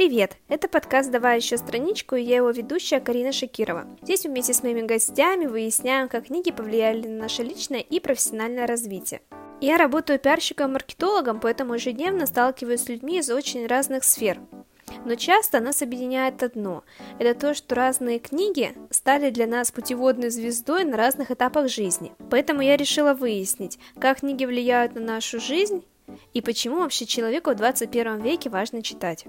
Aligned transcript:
Привет! 0.00 0.38
Это 0.48 0.66
подкаст 0.66 1.10
«Давай 1.10 1.36
еще 1.36 1.58
страничку» 1.58 2.14
и 2.14 2.22
я 2.22 2.36
его 2.36 2.48
ведущая 2.48 3.00
Карина 3.00 3.32
Шакирова. 3.32 3.86
Здесь 4.00 4.24
вместе 4.24 4.54
с 4.54 4.62
моими 4.62 4.80
гостями 4.80 5.44
выясняем, 5.44 6.08
как 6.08 6.28
книги 6.28 6.50
повлияли 6.50 7.06
на 7.06 7.24
наше 7.24 7.42
личное 7.42 7.80
и 7.80 8.00
профессиональное 8.00 8.66
развитие. 8.66 9.20
Я 9.60 9.76
работаю 9.76 10.18
пиарщиком-маркетологом, 10.18 11.38
поэтому 11.38 11.74
ежедневно 11.74 12.24
сталкиваюсь 12.24 12.80
с 12.80 12.88
людьми 12.88 13.18
из 13.18 13.28
очень 13.28 13.66
разных 13.66 14.04
сфер. 14.04 14.40
Но 15.04 15.16
часто 15.16 15.60
нас 15.60 15.82
объединяет 15.82 16.42
одно– 16.42 16.82
это 17.18 17.38
то, 17.38 17.52
что 17.52 17.74
разные 17.74 18.20
книги 18.20 18.74
стали 18.88 19.28
для 19.28 19.46
нас 19.46 19.70
путеводной 19.70 20.30
звездой 20.30 20.84
на 20.84 20.96
разных 20.96 21.30
этапах 21.30 21.68
жизни. 21.68 22.14
Поэтому 22.30 22.62
я 22.62 22.78
решила 22.78 23.12
выяснить, 23.12 23.78
как 23.98 24.20
книги 24.20 24.46
влияют 24.46 24.94
на 24.94 25.02
нашу 25.02 25.40
жизнь 25.40 25.84
и 26.32 26.40
почему 26.40 26.78
вообще 26.78 27.04
человеку 27.04 27.50
в 27.50 27.56
21 27.56 28.22
веке 28.22 28.48
важно 28.48 28.82
читать. 28.82 29.26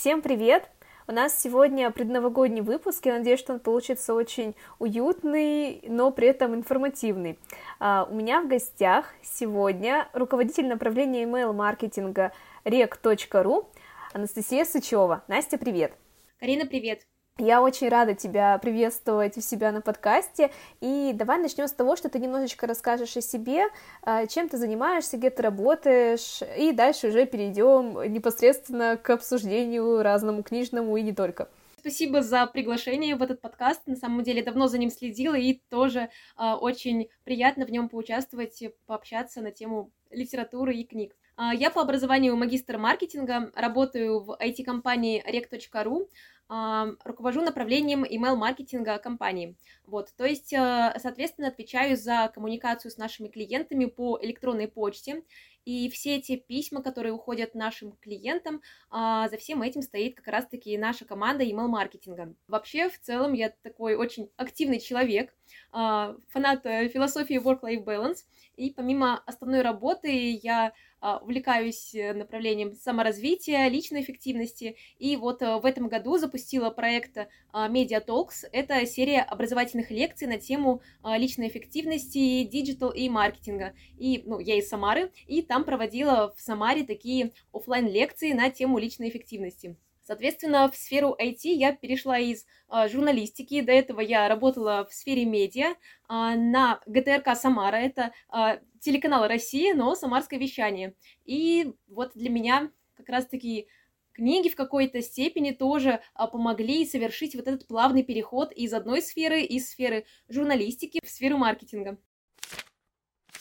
Всем 0.00 0.22
привет! 0.22 0.70
У 1.08 1.12
нас 1.12 1.36
сегодня 1.42 1.90
предновогодний 1.90 2.60
выпуск, 2.60 3.04
я 3.06 3.18
надеюсь, 3.18 3.40
что 3.40 3.54
он 3.54 3.58
получится 3.58 4.14
очень 4.14 4.54
уютный, 4.78 5.82
но 5.88 6.12
при 6.12 6.28
этом 6.28 6.54
информативный. 6.54 7.36
Uh, 7.80 8.08
у 8.08 8.14
меня 8.14 8.40
в 8.40 8.46
гостях 8.46 9.06
сегодня 9.24 10.08
руководитель 10.12 10.68
направления 10.68 11.24
email-маркетинга 11.24 12.30
rec.ru 12.64 13.66
Анастасия 14.12 14.64
Сычева. 14.64 15.24
Настя, 15.26 15.58
привет! 15.58 15.94
Карина, 16.38 16.64
привет! 16.64 17.00
Я 17.40 17.62
очень 17.62 17.88
рада 17.88 18.14
тебя 18.14 18.58
приветствовать 18.58 19.36
у 19.36 19.40
себя 19.40 19.70
на 19.70 19.80
подкасте. 19.80 20.50
И 20.80 21.12
давай 21.14 21.38
начнем 21.38 21.68
с 21.68 21.72
того, 21.72 21.94
что 21.94 22.08
ты 22.08 22.18
немножечко 22.18 22.66
расскажешь 22.66 23.16
о 23.16 23.20
себе, 23.20 23.66
а, 24.02 24.26
чем 24.26 24.48
ты 24.48 24.56
занимаешься, 24.56 25.18
где 25.18 25.30
ты 25.30 25.42
работаешь, 25.44 26.40
и 26.58 26.72
дальше 26.72 27.08
уже 27.08 27.26
перейдем 27.26 28.12
непосредственно 28.12 28.96
к 28.96 29.08
обсуждению 29.10 30.02
разному 30.02 30.42
книжному 30.42 30.96
и 30.96 31.02
не 31.02 31.12
только. 31.12 31.48
Спасибо 31.78 32.22
за 32.22 32.44
приглашение 32.48 33.14
в 33.14 33.22
этот 33.22 33.40
подкаст. 33.40 33.86
На 33.86 33.94
самом 33.94 34.24
деле 34.24 34.42
давно 34.42 34.66
за 34.66 34.78
ним 34.78 34.90
следила 34.90 35.36
и 35.36 35.60
тоже 35.70 36.10
э, 36.36 36.52
очень 36.54 37.08
приятно 37.22 37.66
в 37.66 37.70
нем 37.70 37.88
поучаствовать, 37.88 38.60
пообщаться 38.86 39.42
на 39.42 39.52
тему 39.52 39.92
литературы 40.10 40.74
и 40.74 40.84
книг. 40.84 41.14
Я 41.54 41.70
по 41.70 41.82
образованию 41.82 42.36
магистр 42.36 42.78
маркетинга, 42.78 43.52
работаю 43.54 44.18
в 44.18 44.36
IT-компании 44.42 45.22
rec.ru, 45.24 46.08
руковожу 46.48 47.42
направлением 47.42 48.04
email-маркетинга 48.04 48.98
компании. 48.98 49.56
Вот, 49.84 50.08
то 50.16 50.24
есть, 50.24 50.52
э, 50.52 50.94
соответственно, 50.98 51.48
отвечаю 51.48 51.96
за 51.96 52.30
коммуникацию 52.34 52.90
с 52.90 52.96
нашими 52.96 53.28
клиентами 53.28 53.84
по 53.84 54.18
электронной 54.22 54.68
почте, 54.68 55.22
и 55.68 55.90
все 55.90 56.16
эти 56.16 56.36
письма, 56.36 56.82
которые 56.82 57.12
уходят 57.12 57.54
нашим 57.54 57.92
клиентам, 58.00 58.62
а, 58.88 59.28
за 59.28 59.36
всем 59.36 59.60
этим 59.60 59.82
стоит 59.82 60.16
как 60.16 60.28
раз-таки 60.28 60.78
наша 60.78 61.04
команда 61.04 61.44
email-маркетинга. 61.44 62.34
Вообще, 62.46 62.88
в 62.88 62.98
целом, 62.98 63.34
я 63.34 63.52
такой 63.62 63.94
очень 63.94 64.30
активный 64.38 64.80
человек, 64.80 65.34
а, 65.70 66.16
фанат 66.28 66.64
э, 66.64 66.88
философии 66.88 67.34
work-life 67.34 67.84
balance, 67.84 68.24
и 68.56 68.70
помимо 68.70 69.18
основной 69.26 69.60
работы 69.60 70.38
я 70.42 70.72
увлекаюсь 71.00 71.94
э, 71.94 72.12
направлением 72.12 72.74
саморазвития, 72.74 73.68
личной 73.68 74.02
эффективности, 74.02 74.76
и 74.98 75.16
вот 75.16 75.42
э, 75.42 75.58
в 75.58 75.64
этом 75.64 75.88
году 75.88 76.18
запустила 76.18 76.70
проект 76.70 77.16
а, 77.52 77.68
Media 77.68 78.04
Talks. 78.04 78.46
Это 78.52 78.84
серия 78.86 79.22
образовательных 79.22 79.90
лекций 79.90 80.26
на 80.26 80.38
тему 80.38 80.82
а, 81.02 81.16
личной 81.16 81.48
эффективности, 81.48 82.44
digital 82.44 82.90
и 82.90 83.08
маркетинга. 83.08 83.74
И, 83.96 84.22
ну, 84.26 84.38
я 84.38 84.58
из 84.58 84.68
Самары, 84.68 85.12
и 85.26 85.42
там 85.42 85.64
проводила 85.64 86.32
в 86.36 86.40
Самаре 86.40 86.84
такие 86.84 87.32
офлайн 87.52 87.86
лекции 87.86 88.32
на 88.32 88.50
тему 88.50 88.78
личной 88.78 89.08
эффективности. 89.08 89.76
Соответственно, 90.08 90.70
в 90.70 90.74
сферу 90.74 91.14
IT 91.20 91.40
я 91.42 91.74
перешла 91.74 92.18
из 92.18 92.46
э, 92.70 92.88
журналистики. 92.88 93.60
До 93.60 93.72
этого 93.72 94.00
я 94.00 94.26
работала 94.26 94.86
в 94.90 94.94
сфере 94.94 95.26
медиа 95.26 95.72
э, 95.72 95.74
на 96.08 96.80
ГТРК 96.86 97.36
Самара. 97.36 97.76
Это 97.76 98.12
э, 98.32 98.60
телеканал 98.80 99.28
Россия, 99.28 99.74
но 99.74 99.94
самарское 99.94 100.40
вещание. 100.40 100.94
И 101.26 101.74
вот 101.88 102.12
для 102.14 102.30
меня 102.30 102.70
как 102.94 103.10
раз-таки 103.10 103.68
книги 104.14 104.48
в 104.48 104.56
какой-то 104.56 105.02
степени 105.02 105.50
тоже 105.50 106.00
а, 106.14 106.26
помогли 106.26 106.86
совершить 106.86 107.34
вот 107.36 107.46
этот 107.46 107.68
плавный 107.68 108.02
переход 108.02 108.50
из 108.52 108.72
одной 108.72 109.02
сферы, 109.02 109.42
из 109.42 109.68
сферы 109.68 110.06
журналистики 110.30 111.00
в 111.04 111.10
сферу 111.10 111.36
маркетинга. 111.36 111.98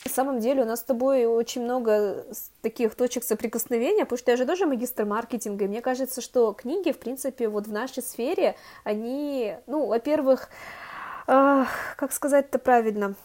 На 0.07 0.13
самом 0.13 0.39
деле 0.39 0.61
у 0.61 0.65
нас 0.65 0.79
с 0.79 0.83
тобой 0.83 1.25
очень 1.25 1.63
много 1.63 2.25
таких 2.61 2.95
точек 2.95 3.25
соприкосновения, 3.25 4.05
потому 4.05 4.17
что 4.17 4.31
я 4.31 4.37
же 4.37 4.45
тоже 4.45 4.65
магистр 4.65 5.03
маркетинга, 5.03 5.65
и 5.65 5.67
мне 5.67 5.81
кажется, 5.81 6.21
что 6.21 6.53
книги, 6.53 6.93
в 6.93 6.97
принципе, 6.97 7.49
вот 7.49 7.67
в 7.67 7.73
нашей 7.73 8.01
сфере, 8.01 8.55
они, 8.85 9.57
ну, 9.67 9.85
во-первых, 9.85 10.47
э, 11.27 11.65
как 11.97 12.13
сказать 12.13 12.45
это 12.45 12.57
правильно, 12.57 13.15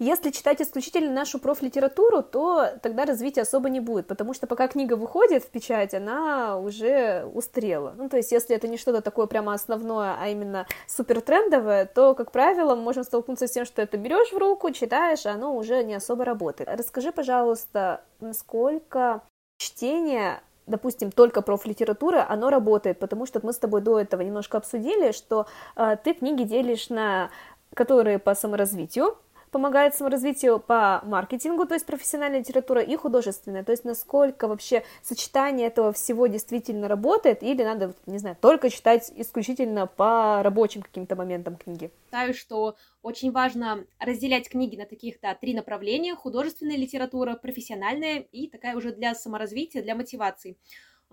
если 0.00 0.30
читать 0.30 0.62
исключительно 0.62 1.12
нашу 1.12 1.38
профлитературу, 1.38 2.22
то 2.22 2.68
тогда 2.82 3.04
развития 3.04 3.42
особо 3.42 3.68
не 3.68 3.80
будет, 3.80 4.06
потому 4.06 4.32
что 4.32 4.46
пока 4.46 4.66
книга 4.66 4.94
выходит 4.94 5.44
в 5.44 5.48
печать, 5.48 5.92
она 5.92 6.58
уже 6.58 7.26
устарела. 7.34 7.92
Ну, 7.98 8.08
то 8.08 8.16
есть, 8.16 8.32
если 8.32 8.56
это 8.56 8.66
не 8.66 8.78
что-то 8.78 9.02
такое 9.02 9.26
прямо 9.26 9.52
основное, 9.52 10.16
а 10.18 10.28
именно 10.28 10.66
супер 10.86 11.20
трендовое, 11.20 11.84
то, 11.84 12.14
как 12.14 12.32
правило, 12.32 12.74
мы 12.74 12.82
можем 12.82 13.04
столкнуться 13.04 13.46
с 13.46 13.50
тем, 13.50 13.66
что 13.66 13.82
это 13.82 13.98
берешь 13.98 14.32
в 14.32 14.38
руку, 14.38 14.70
читаешь, 14.70 15.26
а 15.26 15.32
оно 15.32 15.54
уже 15.54 15.84
не 15.84 15.94
особо 15.94 16.24
работает. 16.24 16.70
Расскажи, 16.72 17.12
пожалуйста, 17.12 18.02
насколько 18.20 19.20
чтение 19.58 20.40
допустим, 20.66 21.10
только 21.10 21.42
профлитература, 21.42 22.24
оно 22.28 22.48
работает, 22.48 23.00
потому 23.00 23.26
что 23.26 23.40
мы 23.42 23.52
с 23.52 23.58
тобой 23.58 23.80
до 23.80 23.98
этого 23.98 24.22
немножко 24.22 24.56
обсудили, 24.56 25.10
что 25.10 25.46
э, 25.74 25.96
ты 26.04 26.14
книги 26.14 26.44
делишь 26.44 26.90
на 26.90 27.30
которые 27.74 28.18
по 28.18 28.34
саморазвитию, 28.34 29.16
помогает 29.50 29.94
саморазвитию 29.94 30.60
по 30.60 31.00
маркетингу, 31.04 31.66
то 31.66 31.74
есть 31.74 31.86
профессиональная 31.86 32.40
литература, 32.40 32.80
и 32.80 32.96
художественная, 32.96 33.64
то 33.64 33.72
есть 33.72 33.84
насколько 33.84 34.48
вообще 34.48 34.84
сочетание 35.02 35.66
этого 35.66 35.92
всего 35.92 36.26
действительно 36.26 36.88
работает, 36.88 37.42
или 37.42 37.62
надо, 37.62 37.94
не 38.06 38.18
знаю, 38.18 38.36
только 38.40 38.70
читать 38.70 39.12
исключительно 39.16 39.86
по 39.86 40.42
рабочим 40.42 40.82
каким-то 40.82 41.16
моментам 41.16 41.56
книги. 41.56 41.90
Считаю, 42.06 42.34
что 42.34 42.76
очень 43.02 43.32
важно 43.32 43.84
разделять 43.98 44.48
книги 44.48 44.76
на 44.76 44.86
таких, 44.86 45.20
да, 45.20 45.34
три 45.34 45.54
направления, 45.54 46.14
художественная 46.14 46.76
литература, 46.76 47.34
профессиональная 47.34 48.18
и 48.18 48.48
такая 48.48 48.76
уже 48.76 48.92
для 48.92 49.14
саморазвития, 49.14 49.82
для 49.82 49.94
мотивации. 49.94 50.56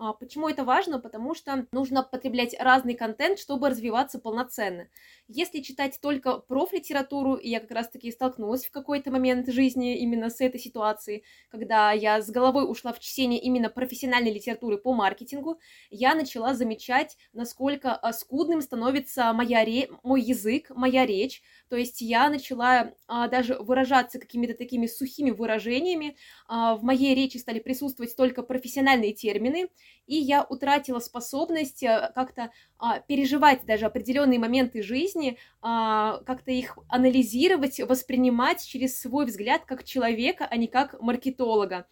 А, 0.00 0.12
почему 0.12 0.48
это 0.48 0.62
важно? 0.62 1.00
Потому 1.00 1.34
что 1.34 1.66
нужно 1.72 2.04
потреблять 2.04 2.54
разный 2.60 2.94
контент, 2.94 3.40
чтобы 3.40 3.68
развиваться 3.68 4.20
полноценно. 4.20 4.88
Если 5.26 5.60
читать 5.60 5.98
только 6.00 6.38
профлитературу, 6.38 7.34
и 7.34 7.48
я 7.50 7.58
как 7.58 7.72
раз-таки 7.72 8.12
столкнулась 8.12 8.64
в 8.64 8.70
какой-то 8.70 9.10
момент 9.10 9.48
жизни 9.48 9.98
именно 9.98 10.30
с 10.30 10.40
этой 10.40 10.60
ситуацией, 10.60 11.24
когда 11.50 11.90
я 11.90 12.22
с 12.22 12.30
головой 12.30 12.70
ушла 12.70 12.92
в 12.92 13.00
чтение 13.00 13.40
именно 13.40 13.70
профессиональной 13.70 14.32
литературы 14.32 14.78
по 14.78 14.94
маркетингу, 14.94 15.58
я 15.90 16.14
начала 16.14 16.54
замечать, 16.54 17.16
насколько 17.32 17.92
а, 17.92 18.12
скудным 18.12 18.62
становится 18.62 19.32
моя 19.32 19.64
ре... 19.64 19.90
мой 20.04 20.22
язык, 20.22 20.70
моя 20.76 21.06
речь. 21.06 21.42
То 21.68 21.76
есть 21.76 22.00
я 22.02 22.30
начала 22.30 22.92
а, 23.08 23.26
даже 23.26 23.56
выражаться 23.58 24.20
какими-то 24.20 24.54
такими 24.54 24.86
сухими 24.86 25.32
выражениями. 25.32 26.16
А, 26.46 26.76
в 26.76 26.84
моей 26.84 27.16
речи 27.16 27.36
стали 27.38 27.58
присутствовать 27.58 28.14
только 28.14 28.44
профессиональные 28.44 29.12
термины, 29.12 29.70
и 30.06 30.16
я 30.16 30.42
утратила 30.42 30.98
способность 30.98 31.82
э, 31.82 32.10
как-то 32.14 32.50
а, 32.78 33.00
переживать 33.00 33.64
даже 33.66 33.86
определенные 33.86 34.38
моменты 34.38 34.82
жизни, 34.82 35.38
а, 35.60 36.18
как-то 36.24 36.50
их 36.50 36.78
анализировать, 36.88 37.78
воспринимать 37.80 38.64
через 38.64 39.00
свой 39.00 39.26
взгляд 39.26 39.64
как 39.66 39.84
человека, 39.84 40.46
а 40.50 40.56
не 40.56 40.66
как 40.66 41.00
маркетолога 41.00 41.86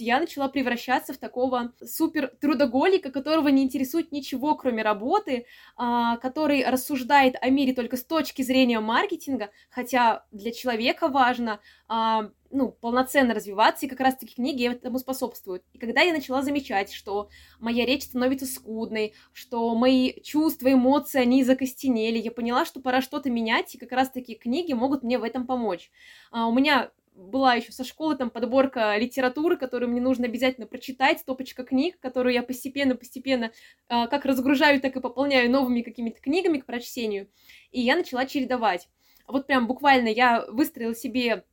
я 0.00 0.20
начала 0.20 0.48
превращаться 0.48 1.12
в 1.12 1.18
такого 1.18 1.72
супер 1.84 2.32
трудоголика, 2.40 3.10
которого 3.10 3.48
не 3.48 3.62
интересует 3.62 4.12
ничего, 4.12 4.54
кроме 4.54 4.82
работы, 4.82 5.46
а, 5.76 6.16
который 6.18 6.64
рассуждает 6.68 7.36
о 7.40 7.50
мире 7.50 7.74
только 7.74 7.96
с 7.96 8.04
точки 8.04 8.42
зрения 8.42 8.80
маркетинга, 8.80 9.50
хотя 9.70 10.24
для 10.30 10.52
человека 10.52 11.08
важно 11.08 11.60
а, 11.88 12.30
ну, 12.50 12.72
полноценно 12.72 13.32
развиваться, 13.32 13.86
и 13.86 13.88
как 13.88 14.00
раз-таки 14.00 14.34
книги 14.34 14.68
этому 14.68 14.98
способствуют. 14.98 15.62
И 15.72 15.78
когда 15.78 16.02
я 16.02 16.12
начала 16.12 16.42
замечать, 16.42 16.92
что 16.92 17.28
моя 17.60 17.86
речь 17.86 18.04
становится 18.04 18.46
скудной, 18.46 19.14
что 19.32 19.74
мои 19.74 20.20
чувства, 20.22 20.72
эмоции, 20.72 21.20
они 21.20 21.44
закостенели, 21.44 22.18
я 22.18 22.30
поняла, 22.30 22.64
что 22.64 22.80
пора 22.80 23.02
что-то 23.02 23.30
менять, 23.30 23.74
и 23.74 23.78
как 23.78 23.92
раз-таки 23.92 24.34
книги 24.34 24.72
могут 24.72 25.02
мне 25.02 25.18
в 25.18 25.22
этом 25.22 25.46
помочь. 25.46 25.90
А, 26.32 26.48
у 26.48 26.52
меня 26.52 26.90
была 27.20 27.54
еще 27.54 27.72
со 27.72 27.84
школы 27.84 28.16
там 28.16 28.30
подборка 28.30 28.96
литературы, 28.96 29.56
которую 29.56 29.90
мне 29.90 30.00
нужно 30.00 30.26
обязательно 30.26 30.66
прочитать, 30.66 31.20
стопочка 31.20 31.64
книг, 31.64 31.98
которую 32.00 32.32
я 32.32 32.42
постепенно-постепенно 32.42 33.52
э, 33.88 34.06
как 34.08 34.24
разгружаю, 34.24 34.80
так 34.80 34.96
и 34.96 35.00
пополняю 35.00 35.50
новыми 35.50 35.82
какими-то 35.82 36.20
книгами 36.20 36.58
к 36.58 36.66
прочтению. 36.66 37.28
И 37.70 37.80
я 37.80 37.96
начала 37.96 38.26
чередовать. 38.26 38.88
Вот 39.26 39.46
прям 39.46 39.66
буквально 39.66 40.08
я 40.08 40.44
выстроила 40.48 40.94
себе 40.94 41.44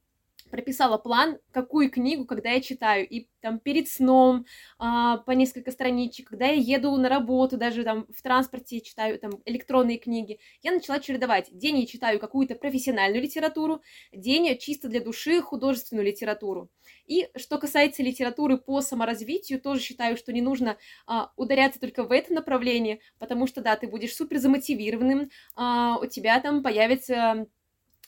прописала 0.49 0.97
план, 0.97 1.37
какую 1.51 1.89
книгу, 1.89 2.25
когда 2.25 2.51
я 2.51 2.61
читаю, 2.61 3.07
и 3.07 3.27
там 3.41 3.59
перед 3.59 3.87
сном 3.87 4.45
а, 4.79 5.17
по 5.17 5.31
несколько 5.31 5.71
страничек, 5.71 6.29
когда 6.29 6.47
я 6.47 6.53
еду 6.77 6.95
на 6.97 7.09
работу, 7.09 7.57
даже 7.57 7.83
там 7.83 8.05
в 8.13 8.21
транспорте 8.21 8.81
читаю 8.81 9.19
там 9.19 9.31
электронные 9.45 9.97
книги, 9.97 10.39
я 10.63 10.71
начала 10.71 10.99
чередовать. 10.99 11.49
День 11.51 11.79
я 11.79 11.85
читаю 11.85 12.19
какую-то 12.19 12.55
профессиональную 12.55 13.21
литературу, 13.21 13.81
день 14.11 14.57
чисто 14.57 14.87
для 14.87 15.01
души 15.01 15.41
художественную 15.41 16.05
литературу. 16.05 16.69
И 17.05 17.29
что 17.35 17.57
касается 17.57 18.03
литературы 18.03 18.57
по 18.57 18.81
саморазвитию, 18.81 19.61
тоже 19.61 19.81
считаю, 19.81 20.17
что 20.17 20.33
не 20.33 20.41
нужно 20.41 20.77
а, 21.05 21.31
ударяться 21.35 21.79
только 21.79 22.03
в 22.03 22.11
это 22.11 22.33
направление, 22.33 22.99
потому 23.19 23.47
что, 23.47 23.61
да, 23.61 23.75
ты 23.75 23.87
будешь 23.87 24.15
супер 24.15 24.39
замотивированным, 24.39 25.29
а, 25.55 25.97
у 26.01 26.05
тебя 26.05 26.39
там 26.39 26.63
появится 26.63 27.47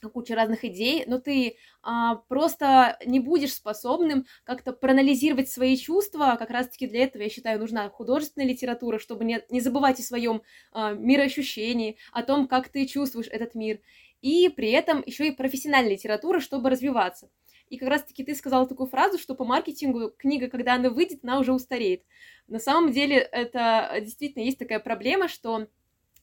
куча 0.07 0.35
разных 0.35 0.63
идей, 0.63 1.03
но 1.05 1.19
ты 1.19 1.57
а, 1.81 2.15
просто 2.15 2.97
не 3.05 3.19
будешь 3.19 3.53
способным 3.53 4.25
как-то 4.43 4.71
проанализировать 4.71 5.49
свои 5.49 5.75
чувства. 5.75 6.37
Как 6.39 6.49
раз-таки 6.49 6.87
для 6.87 7.03
этого, 7.03 7.23
я 7.23 7.29
считаю, 7.29 7.59
нужна 7.59 7.89
художественная 7.89 8.47
литература, 8.47 8.99
чтобы 8.99 9.25
не, 9.25 9.41
не 9.49 9.59
забывать 9.59 9.99
о 9.99 10.03
своем 10.03 10.41
а, 10.71 10.93
мироощущении, 10.93 11.97
о 12.13 12.23
том, 12.23 12.47
как 12.47 12.69
ты 12.69 12.85
чувствуешь 12.85 13.27
этот 13.27 13.55
мир. 13.55 13.81
И 14.21 14.49
при 14.49 14.71
этом 14.71 15.03
еще 15.05 15.27
и 15.27 15.31
профессиональная 15.31 15.93
литература, 15.93 16.39
чтобы 16.39 16.69
развиваться. 16.69 17.29
И 17.69 17.77
как 17.77 17.89
раз-таки 17.89 18.23
ты 18.23 18.35
сказала 18.35 18.67
такую 18.67 18.89
фразу, 18.89 19.19
что 19.19 19.35
по 19.35 19.45
маркетингу 19.45 20.11
книга, 20.17 20.49
когда 20.49 20.73
она 20.75 20.89
выйдет, 20.89 21.19
она 21.23 21.39
уже 21.39 21.53
устареет. 21.53 22.03
На 22.47 22.59
самом 22.59 22.91
деле 22.91 23.17
это 23.17 23.99
действительно 24.01 24.43
есть 24.43 24.57
такая 24.57 24.79
проблема, 24.79 25.27
что 25.27 25.67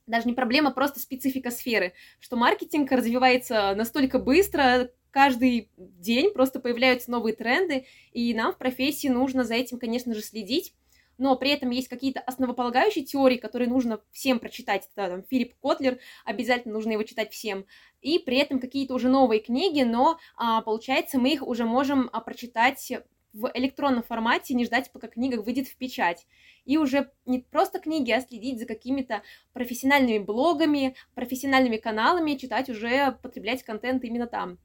даже 0.07 0.27
не 0.27 0.35
проблема, 0.35 0.71
просто 0.71 1.01
специфика 1.01 1.51
сферы, 1.51 1.93
что 2.21 2.37
маркетинг 2.37 2.91
развивается 2.93 3.75
настолько 3.75 4.19
быстро, 4.19 4.91
каждый 5.11 5.71
день 5.77 6.33
просто 6.33 6.61
появляются 6.61 7.11
новые 7.11 7.35
тренды, 7.35 7.87
и 8.13 8.35
нам 8.35 8.53
в 8.53 8.59
профессии 8.59 9.09
нужно 9.09 9.45
за 9.45 9.55
этим, 9.55 9.79
конечно 9.79 10.15
же, 10.15 10.23
следить, 10.23 10.75
но 11.19 11.37
при 11.37 11.51
этом 11.51 11.71
есть 11.71 11.89
какие-то 11.89 12.21
основополагающие 12.21 13.05
теории, 13.05 13.37
которые 13.37 13.69
нужно 13.69 14.01
всем 14.13 14.39
прочитать. 14.39 14.89
Это 14.95 15.09
там 15.09 15.23
Филипп 15.23 15.55
Котлер, 15.63 15.99
обязательно 16.25 16.75
нужно 16.75 16.93
его 16.93 17.03
читать 17.05 17.33
всем. 17.33 17.65
И 18.03 18.19
при 18.19 18.37
этом 18.37 18.61
какие-то 18.61 18.95
уже 18.95 19.09
новые 19.09 19.41
книги, 19.41 19.83
но 19.83 20.19
а, 20.37 20.61
получается 20.61 21.19
мы 21.19 21.33
их 21.33 21.47
уже 21.47 21.65
можем 21.65 22.11
а, 22.13 22.21
прочитать 22.21 22.93
в 23.33 23.51
электронном 23.55 24.03
формате, 24.03 24.55
не 24.55 24.65
ждать, 24.65 24.91
пока 24.93 25.09
книга 25.09 25.41
выйдет 25.41 25.69
в 25.69 25.77
печать. 25.77 26.27
И 26.67 26.77
уже 26.77 27.11
не 27.25 27.39
просто 27.39 27.79
книги, 27.79 28.11
а 28.11 28.21
следить 28.21 28.59
за 28.59 28.67
какими-то 28.67 29.23
профессиональными 29.55 30.19
блогами, 30.19 30.95
профессиональными 31.15 31.79
каналами, 31.79 32.35
читать 32.35 32.69
уже, 32.69 33.17
потреблять 33.23 33.63
контент 33.63 34.05
именно 34.05 34.27
там. 34.27 34.59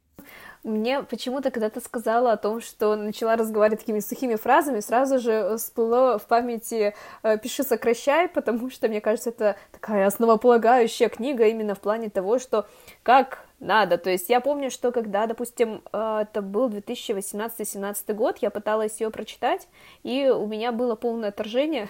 Мне 0.63 1.01
почему-то, 1.01 1.49
когда 1.49 1.69
ты 1.69 1.79
сказала 1.81 2.33
о 2.33 2.37
том, 2.37 2.61
что 2.61 2.95
начала 2.95 3.35
разговаривать 3.35 3.79
такими 3.79 3.99
сухими 3.99 4.35
фразами, 4.35 4.79
сразу 4.79 5.17
же 5.19 5.55
всплыло 5.57 6.19
в 6.19 6.27
памяти 6.27 6.93
э, 7.23 7.37
«Пиши, 7.39 7.63
сокращай», 7.63 8.27
потому 8.27 8.69
что, 8.69 8.87
мне 8.87 9.01
кажется, 9.01 9.31
это 9.31 9.55
такая 9.71 10.05
основополагающая 10.05 11.09
книга 11.09 11.47
именно 11.47 11.73
в 11.73 11.79
плане 11.79 12.09
того, 12.11 12.37
что 12.37 12.67
как 13.01 13.45
надо. 13.61 13.97
То 13.97 14.09
есть 14.09 14.29
я 14.29 14.41
помню, 14.41 14.69
что 14.69 14.91
когда, 14.91 15.27
допустим, 15.27 15.81
э, 15.93 16.23
это 16.23 16.41
был 16.41 16.69
2018-2017 16.69 18.13
год, 18.13 18.39
я 18.39 18.49
пыталась 18.49 18.99
ее 18.99 19.11
прочитать, 19.11 19.67
и 20.03 20.27
у 20.27 20.47
меня 20.47 20.71
было 20.71 20.95
полное 20.95 21.29
отторжение, 21.29 21.87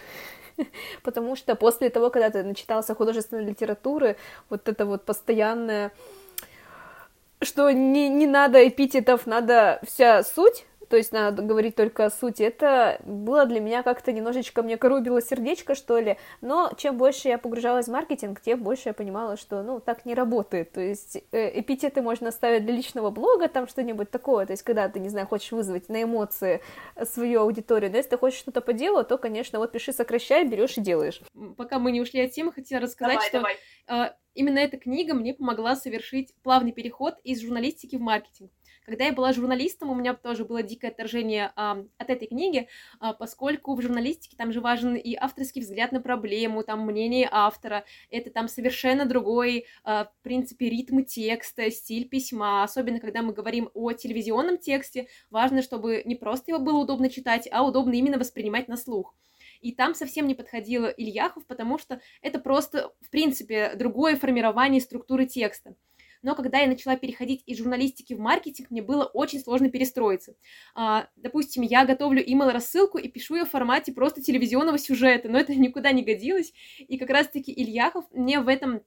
потому 1.03 1.35
что 1.35 1.55
после 1.55 1.89
того, 1.89 2.09
когда 2.09 2.29
ты 2.29 2.43
начитался 2.43 2.93
художественной 2.93 3.45
литературы, 3.45 4.17
вот 4.49 4.67
это 4.67 4.85
вот 4.85 5.05
постоянное 5.05 5.91
что 7.43 7.71
не, 7.71 8.07
не 8.07 8.27
надо 8.27 8.67
эпитетов, 8.67 9.25
надо 9.25 9.79
вся 9.83 10.21
суть, 10.21 10.65
то 10.91 10.97
есть 10.97 11.13
надо 11.13 11.41
говорить 11.41 11.75
только 11.77 12.03
о 12.03 12.09
сути, 12.09 12.43
это 12.43 12.99
было 13.05 13.45
для 13.45 13.61
меня 13.61 13.81
как-то 13.81 14.11
немножечко, 14.11 14.61
мне 14.61 14.75
корубило 14.75 15.21
сердечко, 15.21 15.73
что 15.73 15.97
ли, 15.99 16.17
но 16.41 16.69
чем 16.77 16.97
больше 16.97 17.29
я 17.29 17.37
погружалась 17.37 17.87
в 17.87 17.91
маркетинг, 17.91 18.41
тем 18.41 18.61
больше 18.61 18.89
я 18.89 18.93
понимала, 18.93 19.37
что, 19.37 19.63
ну, 19.63 19.79
так 19.79 20.05
не 20.05 20.13
работает, 20.13 20.73
то 20.73 20.81
есть 20.81 21.15
э, 21.31 21.61
эпитеты 21.61 22.01
можно 22.01 22.27
оставить 22.27 22.65
для 22.65 22.75
личного 22.75 23.09
блога, 23.09 23.47
там 23.47 23.69
что-нибудь 23.69 24.11
такое, 24.11 24.45
то 24.45 24.51
есть 24.51 24.63
когда 24.63 24.89
ты, 24.89 24.99
не 24.99 25.07
знаю, 25.07 25.27
хочешь 25.27 25.53
вызвать 25.53 25.87
на 25.87 26.03
эмоции 26.03 26.61
свою 27.05 27.39
аудиторию, 27.39 27.89
но 27.89 27.95
если 27.95 28.09
ты 28.09 28.17
хочешь 28.17 28.39
что-то 28.39 28.59
по 28.59 28.73
делу, 28.73 29.05
то, 29.05 29.17
конечно, 29.17 29.59
вот 29.59 29.71
пиши, 29.71 29.93
сокращай, 29.93 30.43
берешь 30.43 30.77
и 30.77 30.81
делаешь. 30.81 31.21
Пока 31.55 31.79
мы 31.79 31.93
не 31.93 32.01
ушли 32.01 32.19
от 32.19 32.31
темы, 32.31 32.51
хотела 32.51 32.81
рассказать, 32.81 33.13
давай, 33.13 33.27
что 33.29 33.37
давай. 33.37 33.57
А, 33.87 34.13
именно 34.33 34.59
эта 34.59 34.77
книга 34.77 35.13
мне 35.13 35.33
помогла 35.33 35.77
совершить 35.77 36.33
плавный 36.43 36.73
переход 36.73 37.15
из 37.23 37.41
журналистики 37.41 37.95
в 37.95 38.01
маркетинг. 38.01 38.51
Когда 38.91 39.05
я 39.05 39.13
была 39.13 39.31
журналистом, 39.31 39.89
у 39.89 39.95
меня 39.95 40.13
тоже 40.13 40.43
было 40.43 40.61
дикое 40.61 40.89
отторжение 40.89 41.53
а, 41.55 41.81
от 41.97 42.09
этой 42.09 42.27
книги, 42.27 42.67
а, 42.99 43.13
поскольку 43.13 43.73
в 43.73 43.81
журналистике 43.81 44.35
там 44.35 44.51
же 44.51 44.59
важен 44.59 44.95
и 44.95 45.15
авторский 45.15 45.61
взгляд 45.61 45.93
на 45.93 46.01
проблему, 46.01 46.61
там 46.61 46.85
мнение 46.85 47.29
автора, 47.31 47.85
это 48.09 48.31
там 48.31 48.49
совершенно 48.49 49.05
другой, 49.05 49.65
а, 49.85 50.07
в 50.07 50.23
принципе, 50.23 50.69
ритм 50.69 51.05
текста, 51.05 51.71
стиль 51.71 52.09
письма, 52.09 52.63
особенно 52.63 52.99
когда 52.99 53.21
мы 53.21 53.31
говорим 53.31 53.69
о 53.73 53.93
телевизионном 53.93 54.57
тексте, 54.57 55.07
важно, 55.29 55.61
чтобы 55.61 56.01
не 56.03 56.15
просто 56.15 56.51
его 56.51 56.59
было 56.59 56.79
удобно 56.79 57.09
читать, 57.09 57.47
а 57.49 57.65
удобно 57.65 57.93
именно 57.93 58.17
воспринимать 58.17 58.67
на 58.67 58.75
слух. 58.75 59.15
И 59.61 59.71
там 59.71 59.95
совсем 59.95 60.27
не 60.27 60.35
подходил 60.35 60.87
Ильяхов, 60.87 61.45
потому 61.45 61.77
что 61.77 62.01
это 62.21 62.39
просто, 62.39 62.91
в 62.99 63.09
принципе, 63.09 63.73
другое 63.75 64.17
формирование 64.17 64.81
структуры 64.81 65.27
текста 65.27 65.75
но 66.21 66.35
когда 66.35 66.59
я 66.59 66.67
начала 66.67 66.95
переходить 66.95 67.43
из 67.45 67.57
журналистики 67.57 68.13
в 68.13 68.19
маркетинг, 68.19 68.69
мне 68.69 68.81
было 68.81 69.05
очень 69.05 69.39
сложно 69.39 69.69
перестроиться. 69.69 70.35
А, 70.75 71.07
допустим, 71.15 71.63
я 71.63 71.85
готовлю 71.85 72.23
email-рассылку 72.23 72.97
и 72.97 73.07
пишу 73.07 73.35
ее 73.35 73.45
в 73.45 73.49
формате 73.51 73.91
просто 73.91 74.21
телевизионного 74.21 74.77
сюжета, 74.77 75.29
но 75.29 75.39
это 75.39 75.55
никуда 75.55 75.91
не 75.91 76.03
годилось, 76.03 76.53
и 76.77 76.97
как 76.97 77.09
раз-таки 77.09 77.51
Ильяхов 77.51 78.05
мне 78.11 78.39
в 78.39 78.47
этом 78.47 78.81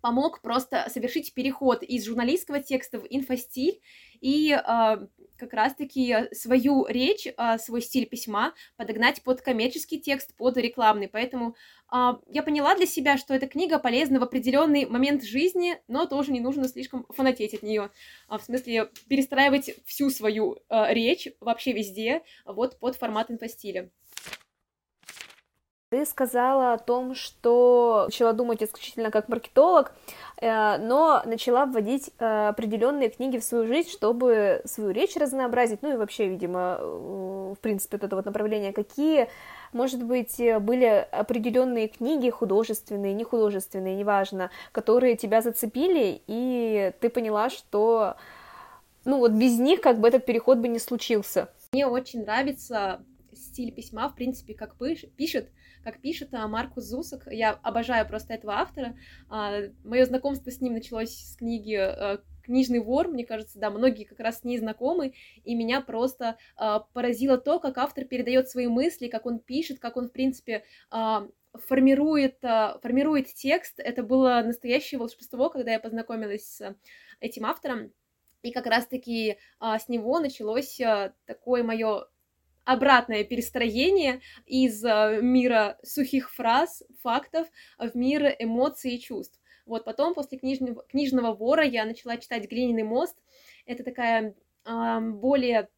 помог 0.00 0.42
просто 0.42 0.88
совершить 0.90 1.32
переход 1.32 1.82
из 1.82 2.04
журналистского 2.04 2.60
текста 2.60 2.98
в 2.98 3.06
инфостиль 3.08 3.80
и 4.20 4.52
э, 4.52 5.06
как 5.42 5.54
раз-таки 5.54 6.32
свою 6.32 6.86
речь, 6.86 7.26
э, 7.26 7.58
свой 7.58 7.82
стиль 7.82 8.06
письма 8.06 8.54
подогнать 8.76 9.22
под 9.24 9.42
коммерческий 9.42 10.00
текст, 10.00 10.36
под 10.36 10.56
рекламный. 10.56 11.08
Поэтому 11.08 11.56
э, 11.92 12.12
я 12.28 12.42
поняла 12.44 12.76
для 12.76 12.86
себя, 12.86 13.18
что 13.18 13.34
эта 13.34 13.48
книга 13.48 13.80
полезна 13.80 14.20
в 14.20 14.22
определенный 14.22 14.86
момент 14.86 15.24
жизни, 15.24 15.78
но 15.88 16.06
тоже 16.06 16.30
не 16.30 16.40
нужно 16.40 16.68
слишком 16.68 17.06
фанатеть 17.08 17.54
от 17.54 17.62
нее. 17.64 17.90
А, 18.28 18.38
в 18.38 18.44
смысле, 18.44 18.90
перестраивать 19.08 19.72
всю 19.84 20.10
свою 20.10 20.58
э, 20.68 20.94
речь 20.94 21.26
вообще 21.40 21.72
везде 21.72 22.22
вот 22.46 22.78
под 22.78 22.94
формат 22.94 23.30
инфостиля. 23.32 23.90
Ты 25.92 26.06
сказала 26.06 26.72
о 26.72 26.78
том, 26.78 27.14
что 27.14 28.04
начала 28.06 28.32
думать 28.32 28.62
исключительно 28.62 29.10
как 29.10 29.28
маркетолог, 29.28 29.92
э, 30.40 30.78
но 30.78 31.20
начала 31.26 31.66
вводить 31.66 32.12
э, 32.18 32.48
определенные 32.48 33.10
книги 33.10 33.36
в 33.36 33.44
свою 33.44 33.66
жизнь, 33.66 33.90
чтобы 33.90 34.62
свою 34.64 34.92
речь 34.92 35.14
разнообразить, 35.16 35.82
ну 35.82 35.92
и 35.92 35.96
вообще, 35.98 36.28
видимо, 36.28 36.78
э, 36.80 37.54
в 37.58 37.60
принципе, 37.60 37.98
вот 37.98 38.04
это 38.04 38.16
вот 38.16 38.24
направление. 38.24 38.72
Какие, 38.72 39.28
может 39.74 40.02
быть, 40.02 40.40
были 40.62 41.06
определенные 41.12 41.88
книги, 41.88 42.30
художественные, 42.30 43.12
не 43.12 43.24
художественные, 43.24 43.94
неважно, 43.94 44.50
которые 44.72 45.18
тебя 45.18 45.42
зацепили, 45.42 46.22
и 46.26 46.94
ты 47.00 47.10
поняла, 47.10 47.50
что, 47.50 48.14
ну 49.04 49.18
вот 49.18 49.32
без 49.32 49.58
них 49.58 49.82
как 49.82 50.00
бы 50.00 50.08
этот 50.08 50.24
переход 50.24 50.56
бы 50.56 50.68
не 50.68 50.78
случился? 50.78 51.50
Мне 51.74 51.86
очень 51.86 52.24
нравится 52.24 53.02
стиль 53.42 53.72
письма, 53.72 54.08
в 54.08 54.14
принципе, 54.14 54.54
как 54.54 54.76
пишет 55.16 55.50
как 55.82 56.00
пишет 56.00 56.32
а, 56.32 56.46
Маркус 56.48 56.84
Зусак. 56.84 57.26
Я 57.30 57.52
обожаю 57.62 58.06
просто 58.06 58.34
этого 58.34 58.54
автора. 58.54 58.96
А, 59.28 59.62
Мое 59.84 60.06
знакомство 60.06 60.50
с 60.50 60.60
ним 60.60 60.74
началось 60.74 61.10
с 61.10 61.36
книги 61.36 61.74
а, 61.74 62.22
книжный 62.42 62.80
вор, 62.80 63.08
мне 63.08 63.24
кажется, 63.24 63.58
да, 63.58 63.70
многие 63.70 64.04
как 64.04 64.20
раз 64.20 64.40
с 64.40 64.44
ней 64.44 64.58
знакомы, 64.58 65.14
и 65.44 65.54
меня 65.54 65.80
просто 65.80 66.38
э, 66.60 66.80
поразило 66.92 67.38
то, 67.38 67.60
как 67.60 67.78
автор 67.78 68.04
передает 68.04 68.48
свои 68.48 68.66
мысли, 68.66 69.06
как 69.06 69.26
он 69.26 69.38
пишет, 69.38 69.78
как 69.78 69.96
он, 69.96 70.08
в 70.08 70.12
принципе, 70.12 70.64
э, 70.90 71.28
формирует, 71.68 72.42
э, 72.42 72.78
формирует 72.82 73.32
текст. 73.32 73.78
Это 73.78 74.02
было 74.02 74.42
настоящее 74.44 74.98
волшебство, 74.98 75.50
когда 75.50 75.70
я 75.70 75.80
познакомилась 75.80 76.56
с 76.56 76.76
этим 77.20 77.46
автором. 77.46 77.92
И 78.42 78.50
как 78.50 78.66
раз-таки 78.66 79.38
а, 79.60 79.78
с 79.78 79.88
него 79.88 80.18
началось 80.18 80.80
а, 80.80 81.14
такое 81.26 81.62
мое 81.62 82.08
обратное 82.64 83.24
перестроение 83.24 84.20
из 84.46 84.84
э, 84.84 85.20
мира 85.20 85.78
сухих 85.82 86.32
фраз, 86.32 86.82
фактов 87.00 87.48
в 87.78 87.96
мир 87.96 88.34
эмоций 88.38 88.92
и 88.92 89.00
чувств. 89.00 89.40
Вот 89.66 89.84
потом, 89.84 90.14
после 90.14 90.38
книжного, 90.38 90.84
книжного 90.84 91.34
вора, 91.34 91.64
я 91.64 91.84
начала 91.84 92.16
читать 92.16 92.48
«Глиняный 92.48 92.82
мост». 92.82 93.16
Это 93.66 93.84
такая 93.84 94.34
э, 94.64 95.00
более, 95.00 95.68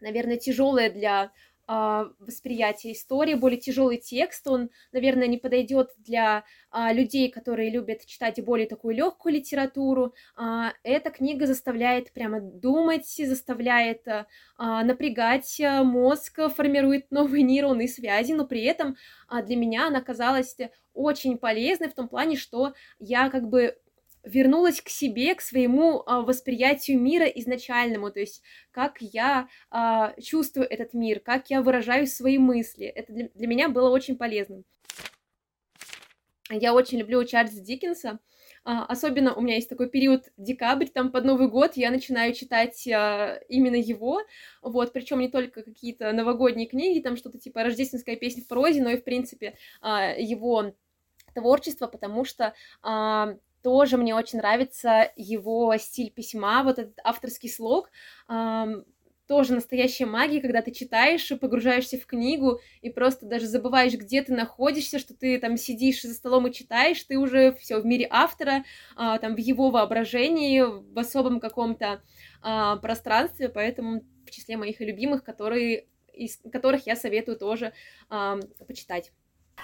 наверное, 0.00 0.36
тяжелая 0.36 0.90
для 0.90 1.32
а, 1.66 2.10
восприятия 2.18 2.92
истории, 2.92 3.34
более 3.34 3.60
тяжелый 3.60 3.98
текст, 3.98 4.46
он, 4.48 4.70
наверное, 4.92 5.26
не 5.26 5.38
подойдет 5.38 5.90
для 5.98 6.44
а, 6.70 6.92
людей, 6.92 7.30
которые 7.30 7.70
любят 7.70 8.04
читать 8.06 8.42
более 8.44 8.66
такую 8.66 8.94
легкую 8.94 9.34
литературу. 9.34 10.14
А, 10.36 10.72
эта 10.82 11.10
книга 11.10 11.46
заставляет 11.46 12.12
прямо 12.12 12.40
думать, 12.40 13.06
заставляет 13.06 14.06
а, 14.08 14.84
напрягать 14.84 15.60
мозг, 15.84 16.40
формирует 16.54 17.10
новые 17.10 17.42
нейронные 17.42 17.88
связи, 17.88 18.32
но 18.32 18.46
при 18.46 18.62
этом 18.64 18.96
а, 19.28 19.42
для 19.42 19.56
меня 19.56 19.86
она 19.86 20.00
казалась 20.00 20.56
очень 20.94 21.38
полезной 21.38 21.88
в 21.88 21.94
том 21.94 22.08
плане, 22.08 22.36
что 22.36 22.74
я 22.98 23.30
как 23.30 23.48
бы 23.48 23.76
вернулась 24.24 24.80
к 24.80 24.88
себе, 24.88 25.34
к 25.34 25.40
своему 25.40 26.02
а, 26.06 26.22
восприятию 26.22 27.00
мира 27.00 27.26
изначальному, 27.26 28.10
то 28.10 28.20
есть 28.20 28.42
как 28.70 28.98
я 29.00 29.48
а, 29.70 30.14
чувствую 30.20 30.68
этот 30.68 30.94
мир, 30.94 31.20
как 31.20 31.50
я 31.50 31.62
выражаю 31.62 32.06
свои 32.06 32.38
мысли. 32.38 32.86
Это 32.86 33.12
для, 33.12 33.28
для 33.34 33.46
меня 33.46 33.68
было 33.68 33.90
очень 33.90 34.16
полезным. 34.16 34.64
Я 36.50 36.74
очень 36.74 36.98
люблю 36.98 37.24
Чарльза 37.24 37.60
Диккенса, 37.60 38.18
а, 38.64 38.84
особенно 38.84 39.34
у 39.34 39.40
меня 39.40 39.56
есть 39.56 39.68
такой 39.68 39.88
период 39.88 40.24
декабрь, 40.36 40.86
там 40.86 41.10
под 41.10 41.24
Новый 41.24 41.48
год 41.48 41.76
я 41.76 41.90
начинаю 41.90 42.32
читать 42.32 42.86
а, 42.88 43.40
именно 43.48 43.76
его, 43.76 44.20
вот, 44.60 44.92
причем 44.92 45.18
не 45.20 45.28
только 45.28 45.62
какие-то 45.62 46.12
новогодние 46.12 46.68
книги, 46.68 47.00
там 47.00 47.16
что-то 47.16 47.38
типа 47.38 47.64
рождественская 47.64 48.16
песня 48.16 48.42
в 48.42 48.46
прозе, 48.46 48.82
но 48.82 48.90
и, 48.90 48.98
в 48.98 49.04
принципе, 49.04 49.56
а, 49.80 50.12
его 50.12 50.74
творчество, 51.34 51.86
потому 51.86 52.24
что 52.24 52.54
а, 52.82 53.36
тоже 53.62 53.96
мне 53.96 54.14
очень 54.14 54.38
нравится 54.38 55.10
его 55.16 55.76
стиль 55.78 56.10
письма, 56.10 56.62
вот 56.62 56.78
этот 56.78 56.98
авторский 57.04 57.48
слог. 57.48 57.90
Тоже 59.28 59.54
настоящая 59.54 60.04
магия, 60.06 60.40
когда 60.40 60.62
ты 60.62 60.72
читаешь 60.72 61.30
и 61.30 61.36
погружаешься 61.36 61.96
в 61.96 62.06
книгу, 62.06 62.60
и 62.82 62.90
просто 62.90 63.24
даже 63.24 63.46
забываешь, 63.46 63.94
где 63.94 64.20
ты 64.20 64.34
находишься, 64.34 64.98
что 64.98 65.14
ты 65.14 65.38
там 65.38 65.56
сидишь 65.56 66.02
за 66.02 66.12
столом 66.12 66.48
и 66.48 66.52
читаешь, 66.52 67.02
ты 67.04 67.16
уже 67.16 67.52
все 67.54 67.80
в 67.80 67.86
мире 67.86 68.06
автора, 68.10 68.64
а, 68.96 69.18
там 69.18 69.34
в 69.36 69.38
его 69.38 69.70
воображении, 69.70 70.60
в 70.60 70.98
особом 70.98 71.38
каком-то 71.40 72.02
а, 72.42 72.76
пространстве, 72.76 73.48
поэтому 73.48 74.02
в 74.26 74.30
числе 74.30 74.56
моих 74.56 74.80
любимых, 74.80 75.24
которые, 75.24 75.86
из 76.12 76.38
которых 76.52 76.86
я 76.86 76.96
советую 76.96 77.38
тоже 77.38 77.72
почитать. 78.66 79.12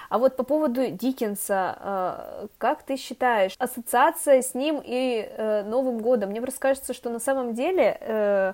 А 0.09 0.17
вот 0.17 0.35
по 0.35 0.43
поводу 0.43 0.87
Диккенса, 0.87 1.77
э, 1.79 2.47
как 2.57 2.83
ты 2.83 2.97
считаешь, 2.97 3.55
ассоциация 3.59 4.41
с 4.41 4.53
ним 4.53 4.81
и 4.83 5.27
э, 5.29 5.63
Новым 5.63 5.99
годом? 5.99 6.29
Мне 6.29 6.41
просто 6.41 6.59
кажется, 6.59 6.93
что 6.93 7.09
на 7.09 7.19
самом 7.19 7.53
деле 7.53 7.97
э, 7.99 8.53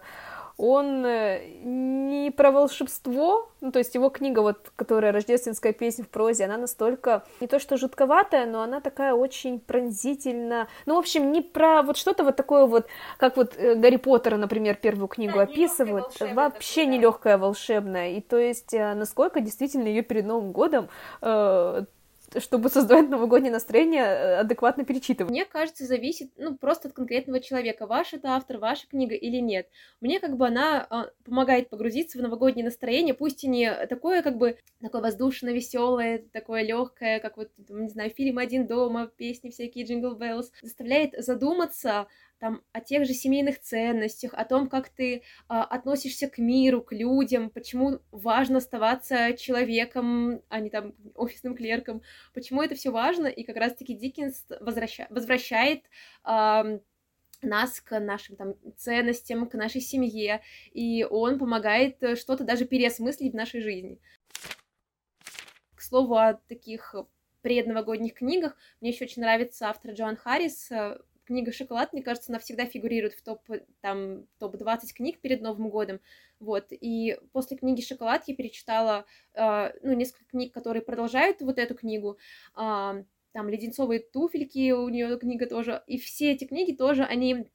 он 0.58 1.06
э, 1.06 1.42
не 1.64 2.32
про 2.32 2.52
волшебство, 2.52 3.50
ну, 3.60 3.72
то 3.72 3.80
есть 3.80 3.94
его 3.96 4.10
книга, 4.10 4.40
вот, 4.40 4.72
которая 4.76 5.12
«Рождественская 5.12 5.74
песня 5.74 6.06
в 6.06 6.08
прозе», 6.08 6.46
она 6.46 6.58
настолько, 6.58 7.24
не 7.42 7.48
то 7.48 7.60
что 7.60 7.78
жутковатая, 7.78 8.46
но 8.46 8.62
она 8.62 8.80
такая 8.80 9.14
очень 9.14 9.60
пронзительно, 9.60 10.68
ну, 10.86 10.96
в 10.96 11.00
общем, 11.00 11.32
не 11.32 11.42
про 11.42 11.82
вот 11.82 11.98
что-то 11.98 12.24
вот 12.24 12.36
такое 12.36 12.66
вот, 12.68 12.88
как 13.18 13.36
вот 13.36 13.56
э, 13.58 13.76
Гарри 13.76 13.98
Поттера, 13.98 14.38
например, 14.38 14.76
первую 14.76 15.08
книгу 15.10 15.36
да, 15.36 15.44
описывают, 15.44 16.18
вообще 16.20 16.86
нелегкая 16.86 17.38
волшебная, 17.38 18.12
и 18.12 18.22
то 18.22 18.38
есть 18.38 18.74
э, 18.74 18.94
насколько 18.94 19.42
действительно 19.42 19.88
ее 19.88 20.04
перед 20.04 20.26
Новым 20.26 20.54
годом 20.54 20.88
э, 21.22 21.84
чтобы 22.39 22.70
создавать 22.70 23.10
новогоднее 23.10 23.51
настроение, 23.51 24.04
э, 24.04 24.39
адекватно 24.39 24.86
перечитывать. 24.86 25.32
Мне 25.32 25.46
кажется, 25.46 25.86
зависит, 25.86 26.32
ну, 26.38 26.58
просто 26.58 26.88
от 26.88 26.94
конкретного 26.94 27.39
человека, 27.39 27.88
ваш 27.88 28.13
это 28.13 28.30
автор, 28.30 28.58
ваша 28.58 28.88
книга 28.88 29.15
или 29.15 29.38
нет. 29.38 29.68
Мне 30.01 30.20
как 30.20 30.38
бы 30.38 30.48
она 30.48 30.86
а, 30.89 31.10
помогает 31.24 31.70
погрузиться 31.70 32.18
в 32.18 32.22
новогоднее 32.22 32.65
настроение, 32.65 33.13
пусть 33.13 33.44
и 33.44 33.48
не 33.48 33.74
такое, 33.88 34.22
как 34.22 34.38
бы, 34.38 34.58
такое 34.82 35.01
воздушно 35.01 35.50
веселое, 35.50 36.24
такое 36.32 36.63
легкое, 36.63 37.20
как 37.20 37.38
вот, 37.38 37.51
не 37.70 37.89
знаю, 37.89 38.12
фильм 38.12 38.38
«Один 38.38 38.68
дома», 38.68 39.08
песни 39.08 39.50
всякие, 39.50 39.86
«Jingle 39.86 40.16
Bells», 40.16 40.52
заставляет 40.62 41.13
задуматься 41.18 42.08
там, 42.39 42.62
о 42.72 42.82
тех 42.82 43.06
же 43.06 43.13
семейных 43.13 43.60
ценностях, 43.60 44.34
о 44.34 44.46
том, 44.46 44.68
как 44.70 44.89
ты 44.89 45.24
а, 45.48 45.63
относишься 45.63 46.27
к 46.27 46.38
миру, 46.38 46.82
к 46.82 46.92
людям, 46.92 47.50
почему 47.50 48.00
важно 48.12 48.58
оставаться 48.58 49.34
человеком, 49.38 50.42
а 50.50 50.60
не 50.60 50.70
там 50.70 50.94
офисным 51.15 51.56
клерком, 51.56 52.01
почему 52.34 52.62
это 52.62 52.75
все 52.75 52.92
важно, 52.92 53.27
и 53.27 53.44
как 53.44 53.56
раз-таки 53.56 53.96
Диккенс 53.96 54.46
возвраща... 54.60 55.08
возвращает 55.10 55.84
а, 56.24 56.80
нас 57.42 57.80
к 57.82 58.00
нашим 58.00 58.36
там 58.36 58.56
ценностям, 58.77 59.48
к 59.48 59.54
нашей 59.56 59.82
семье, 59.82 60.42
и 60.72 61.04
он 61.04 61.38
помогает 61.39 62.01
э, 62.01 62.15
что-то 62.15 62.44
даже 62.44 62.65
переосмыслить 62.65 63.34
в 63.34 63.36
нашей 63.36 63.62
жизни. 63.62 64.00
К 65.75 65.82
слову 65.82 66.15
о 66.15 66.34
таких 66.48 66.96
предновогодних 67.42 68.15
книгах, 68.15 68.56
мне 68.82 68.89
еще 68.89 69.06
очень 69.06 69.22
нравится 69.22 69.70
автор 69.70 69.92
Джоан 69.92 70.15
Харрис, 70.15 70.72
э, 70.72 70.98
книга 71.25 71.51
«Шоколад», 71.51 71.94
мне 71.94 72.01
кажется, 72.01 72.32
она 72.32 72.39
всегда 72.39 72.65
фигурирует 72.65 73.13
в 73.13 73.24
топ, 73.24 73.41
там, 73.82 74.27
топ-20 74.39 74.94
книг 74.96 75.20
перед 75.20 75.41
Новым 75.41 75.70
годом, 75.70 76.00
вот, 76.39 76.67
и 76.72 77.17
после 77.34 77.58
книги 77.58 77.82
«Шоколад» 77.82 78.24
я 78.27 78.36
перечитала, 78.36 79.05
э, 79.34 79.72
ну, 79.82 79.94
несколько 79.94 80.25
книг, 80.25 80.53
которые 80.53 80.82
продолжают 80.84 81.41
вот 81.41 81.58
эту 81.58 81.75
книгу, 81.75 82.17
э, 82.55 83.03
там, 83.34 83.50
«Леденцовые 83.50 84.00
туфельки», 84.00 84.72
у 84.72 84.88
нее 84.89 85.17
книга 85.20 85.46
тоже, 85.48 85.84
и 85.88 85.98
все 85.98 86.32
эти 86.32 86.46
книги 86.46 86.74
тоже, 86.74 87.03
они 87.03 87.48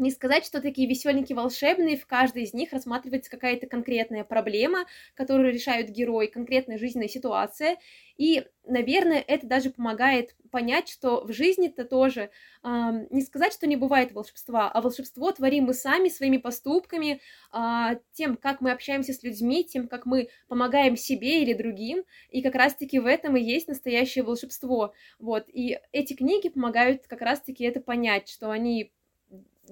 не 0.00 0.10
сказать, 0.10 0.44
что 0.44 0.60
такие 0.60 0.88
веселенькие, 0.88 1.36
волшебные, 1.36 1.96
в 1.96 2.06
каждой 2.06 2.44
из 2.44 2.54
них 2.54 2.72
рассматривается 2.72 3.30
какая-то 3.30 3.66
конкретная 3.66 4.24
проблема, 4.24 4.86
которую 5.14 5.52
решают 5.52 5.90
герои, 5.90 6.26
конкретная 6.26 6.78
жизненная 6.78 7.08
ситуация, 7.08 7.76
и, 8.20 8.44
наверное, 8.66 9.24
это 9.26 9.46
даже 9.46 9.70
помогает 9.70 10.34
понять, 10.50 10.90
что 10.90 11.24
в 11.24 11.32
жизни-то 11.32 11.86
тоже 11.86 12.30
э, 12.62 12.68
не 13.08 13.22
сказать, 13.22 13.54
что 13.54 13.66
не 13.66 13.76
бывает 13.76 14.12
волшебства, 14.12 14.70
а 14.70 14.82
волшебство 14.82 15.32
творим 15.32 15.64
мы 15.64 15.72
сами 15.72 16.10
своими 16.10 16.36
поступками, 16.36 17.22
э, 17.52 17.98
тем, 18.12 18.36
как 18.36 18.60
мы 18.60 18.72
общаемся 18.72 19.14
с 19.14 19.22
людьми, 19.22 19.64
тем, 19.64 19.88
как 19.88 20.04
мы 20.04 20.28
помогаем 20.48 20.98
себе 20.98 21.42
или 21.42 21.54
другим, 21.54 22.04
и 22.28 22.42
как 22.42 22.56
раз-таки 22.56 22.98
в 22.98 23.06
этом 23.06 23.38
и 23.38 23.42
есть 23.42 23.68
настоящее 23.68 24.22
волшебство, 24.22 24.92
вот, 25.18 25.44
и 25.48 25.78
эти 25.92 26.12
книги 26.12 26.50
помогают 26.50 27.06
как 27.06 27.22
раз-таки 27.22 27.64
это 27.64 27.80
понять, 27.80 28.28
что 28.28 28.50
они 28.50 28.92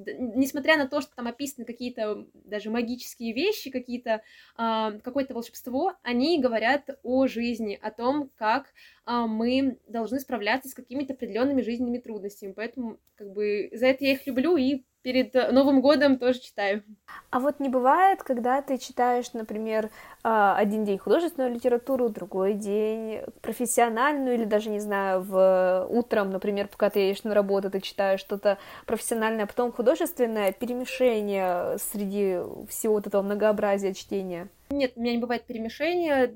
несмотря 0.06 0.76
на 0.76 0.86
то, 0.86 1.00
что 1.00 1.14
там 1.14 1.26
описаны 1.26 1.64
какие-то 1.64 2.26
даже 2.34 2.70
магические 2.70 3.32
вещи, 3.32 3.70
какие-то 3.70 4.22
э, 4.56 5.00
какое-то 5.02 5.34
волшебство, 5.34 5.94
они 6.02 6.40
говорят 6.40 6.88
о 7.02 7.26
жизни, 7.26 7.78
о 7.80 7.90
том, 7.90 8.30
как 8.36 8.66
э, 9.06 9.12
мы 9.26 9.78
должны 9.86 10.20
справляться 10.20 10.68
с 10.68 10.74
какими-то 10.74 11.14
определенными 11.14 11.62
жизненными 11.62 11.98
трудностями. 11.98 12.52
Поэтому, 12.52 12.98
как 13.16 13.32
бы, 13.32 13.70
за 13.72 13.86
это 13.86 14.04
я 14.04 14.12
их 14.12 14.26
люблю 14.26 14.56
и 14.56 14.82
перед 15.02 15.34
э, 15.36 15.50
Новым 15.52 15.80
годом 15.80 16.18
тоже 16.18 16.40
читаю. 16.40 16.82
А 17.30 17.40
вот 17.40 17.60
не 17.60 17.68
бывает, 17.68 18.22
когда 18.22 18.62
ты 18.62 18.78
читаешь, 18.78 19.32
например, 19.32 19.90
а, 20.22 20.56
один 20.56 20.84
день 20.84 20.98
художественную 20.98 21.52
литературу, 21.54 22.08
другой 22.08 22.54
день 22.54 23.20
профессиональную, 23.42 24.34
или 24.34 24.44
даже, 24.44 24.70
не 24.70 24.80
знаю, 24.80 25.22
в 25.22 25.86
утром, 25.90 26.30
например, 26.30 26.68
пока 26.68 26.90
ты 26.90 27.00
едешь 27.00 27.24
на 27.24 27.34
работу, 27.34 27.70
ты 27.70 27.80
читаешь 27.80 28.20
что-то 28.20 28.58
профессиональное, 28.86 29.44
а 29.44 29.46
потом 29.46 29.72
художественное 29.72 30.52
перемешение 30.52 31.78
среди 31.78 32.38
всего 32.68 32.94
вот 32.94 33.06
этого 33.06 33.22
многообразия 33.22 33.94
чтения? 33.94 34.48
Нет, 34.70 34.92
у 34.96 35.00
меня 35.00 35.12
не 35.12 35.18
бывает 35.18 35.46
перемешения. 35.46 36.34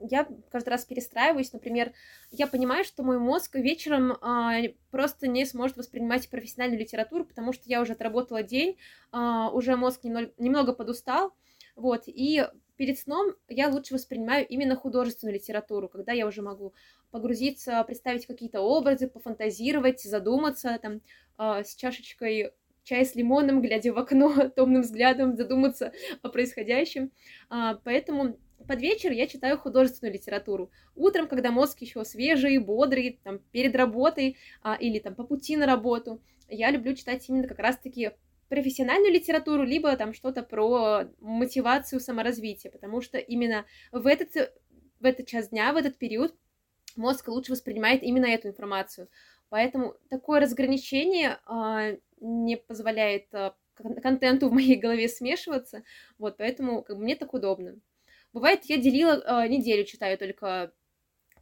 Я 0.00 0.26
каждый 0.50 0.70
раз 0.70 0.84
перестраиваюсь. 0.84 1.52
Например, 1.52 1.92
я 2.30 2.46
понимаю, 2.46 2.84
что 2.84 3.02
мой 3.02 3.18
мозг 3.18 3.54
вечером 3.56 4.16
а, 4.22 4.54
просто 4.90 5.28
не 5.28 5.44
сможет 5.44 5.76
воспринимать 5.76 6.28
профессиональную 6.30 6.80
литературу, 6.80 7.26
потому 7.26 7.52
что 7.52 7.64
я 7.66 7.82
уже 7.82 7.92
отработала 7.92 8.42
день, 8.42 8.78
а, 9.12 9.50
уже 9.50 9.76
мозг 9.76 10.04
немного, 10.04 10.32
немного 10.38 10.72
подустал. 10.72 11.34
Вот, 11.74 12.04
и 12.06 12.46
перед 12.76 12.98
сном 12.98 13.34
я 13.48 13.68
лучше 13.68 13.94
воспринимаю 13.94 14.46
именно 14.46 14.76
художественную 14.76 15.34
литературу, 15.34 15.88
когда 15.88 16.12
я 16.12 16.26
уже 16.26 16.40
могу 16.40 16.72
погрузиться, 17.10 17.82
представить 17.84 18.26
какие-то 18.26 18.62
образы, 18.62 19.08
пофантазировать, 19.08 20.00
задуматься 20.00 20.78
там 20.80 21.02
э, 21.38 21.64
с 21.64 21.74
чашечкой 21.74 22.52
чая 22.86 23.04
с 23.04 23.16
лимоном, 23.16 23.60
глядя 23.60 23.92
в 23.92 23.98
окно 23.98 24.48
томным 24.56 24.82
взглядом, 24.82 25.36
задуматься 25.36 25.92
о 26.22 26.28
происходящем. 26.28 27.10
А, 27.50 27.74
поэтому 27.84 28.38
под 28.66 28.80
вечер 28.80 29.12
я 29.12 29.26
читаю 29.26 29.58
художественную 29.58 30.14
литературу. 30.14 30.70
Утром, 30.94 31.26
когда 31.26 31.50
мозг 31.50 31.80
еще 31.80 32.04
свежий, 32.04 32.58
бодрый, 32.58 33.20
там, 33.24 33.40
перед 33.50 33.74
работой 33.74 34.36
а, 34.62 34.76
или 34.76 35.00
там 35.00 35.16
по 35.16 35.24
пути 35.24 35.56
на 35.56 35.66
работу, 35.66 36.22
я 36.48 36.70
люблю 36.70 36.94
читать 36.94 37.28
именно 37.28 37.48
как 37.48 37.58
раз-таки 37.58 38.12
профессиональную 38.48 39.12
литературу, 39.12 39.64
либо 39.64 39.94
там 39.96 40.14
что-то 40.14 40.44
про 40.44 41.06
мотивацию, 41.20 41.98
саморазвитие, 41.98 42.70
потому 42.70 43.00
что 43.00 43.18
именно 43.18 43.66
в 43.90 44.06
этот, 44.06 44.54
в 45.00 45.04
этот 45.04 45.26
час 45.26 45.48
дня, 45.48 45.72
в 45.72 45.76
этот 45.76 45.98
период 45.98 46.36
мозг 46.94 47.26
лучше 47.26 47.50
воспринимает 47.50 48.04
именно 48.04 48.26
эту 48.26 48.46
информацию. 48.46 49.08
Поэтому 49.48 49.94
такое 50.08 50.40
разграничение 50.40 51.38
э, 51.48 51.98
не 52.20 52.56
позволяет 52.56 53.32
э, 53.32 53.52
контенту 54.02 54.48
в 54.48 54.52
моей 54.52 54.76
голове 54.76 55.08
смешиваться, 55.08 55.82
вот, 56.18 56.36
поэтому 56.36 56.82
как 56.82 56.96
бы, 56.96 57.02
мне 57.02 57.16
так 57.16 57.34
удобно. 57.34 57.76
Бывает, 58.32 58.64
я 58.64 58.76
делила 58.78 59.44
э, 59.44 59.48
неделю, 59.48 59.84
читаю 59.84 60.18
только 60.18 60.72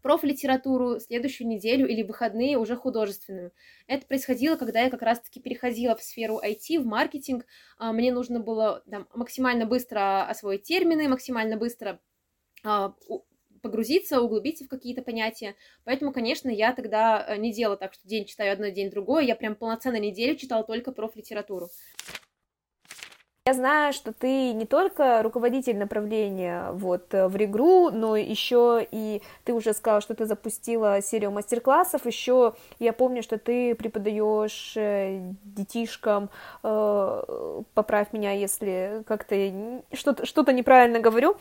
профлитературу, 0.05 1.01
следующую 1.01 1.49
неделю 1.49 1.89
или 1.89 2.03
выходные 2.03 2.59
уже 2.59 2.77
художественную. 2.77 3.53
Это 3.87 4.07
происходило, 4.07 4.57
когда 4.57 4.83
я 4.83 4.91
как 4.91 5.01
раз-таки 5.01 5.41
переходила 5.41 5.97
в 5.97 6.03
сферу 6.03 6.39
IT, 6.45 6.79
в 6.79 6.85
маркетинг. 6.85 7.47
А, 7.79 7.91
мне 7.91 8.13
нужно 8.13 8.39
было 8.39 8.83
там, 8.91 9.09
максимально 9.15 9.65
быстро 9.65 10.29
освоить 10.29 10.65
термины, 10.65 11.09
максимально 11.09 11.57
быстро 11.57 12.03
а, 12.63 12.95
погрузиться, 13.65 14.21
углубиться 14.21 14.65
в 14.65 14.69
какие-то 14.69 15.03
понятия. 15.03 15.57
Поэтому, 15.85 16.13
конечно, 16.13 16.51
я 16.51 16.73
тогда 16.75 17.25
э, 17.27 17.37
не 17.39 17.53
делала 17.53 17.79
так, 17.79 17.95
что 17.95 18.07
день 18.07 18.27
читаю 18.27 18.53
одно, 18.53 18.69
день 18.69 18.91
другое. 18.91 19.25
Я 19.25 19.35
прям 19.35 19.57
полноценно 19.57 19.99
неделю 19.99 20.37
читала 20.37 20.63
только 20.63 20.93
профлитературу. 20.93 21.71
Я 23.47 23.53
знаю, 23.53 23.93
что 23.93 24.15
ты 24.15 24.55
не 24.55 24.65
только 24.65 25.23
руководитель 25.23 25.77
направления 25.77 26.71
вот 26.73 27.13
э, 27.13 27.29
в 27.29 27.37
Регру, 27.37 27.91
но 27.91 28.17
еще 28.17 28.87
и 28.91 29.21
ты 29.45 29.53
уже 29.53 29.75
сказала, 29.75 30.01
что 30.01 30.15
ты 30.15 30.25
запустила 30.25 31.03
серию 31.03 31.31
мастер-классов. 31.31 32.07
Еще 32.07 32.55
я 32.79 32.95
помню, 32.95 33.23
что 33.23 33.37
ты 33.37 33.75
преподаешь 33.75 34.73
э, 34.77 35.21
детишкам, 35.45 36.31
э, 36.63 37.63
поправь 37.75 38.15
меня, 38.15 38.33
если 38.33 39.03
как-то 39.07 39.37
что-то, 39.93 40.25
что-то 40.25 40.55
неправильно 40.55 41.01
говорю, 41.01 41.37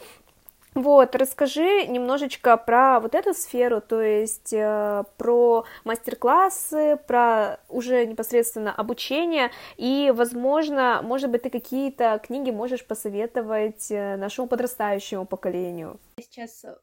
вот, 0.75 1.15
расскажи 1.15 1.85
немножечко 1.87 2.57
про 2.57 2.99
вот 2.99 3.15
эту 3.15 3.33
сферу, 3.33 3.81
то 3.81 4.01
есть 4.01 4.53
э, 4.53 5.03
про 5.17 5.65
мастер-классы, 5.83 6.99
про 7.07 7.59
уже 7.69 8.05
непосредственно 8.05 8.73
обучение, 8.73 9.51
и, 9.77 10.11
возможно, 10.15 11.01
может 11.03 11.29
быть, 11.29 11.43
ты 11.43 11.49
какие-то 11.49 12.19
книги 12.23 12.51
можешь 12.51 12.85
посоветовать 12.85 13.91
э, 13.91 14.15
нашему 14.17 14.47
подрастающему 14.47 15.25
поколению. 15.25 15.99
Я 16.17 16.23
сейчас 16.23 16.65
э, 16.65 16.75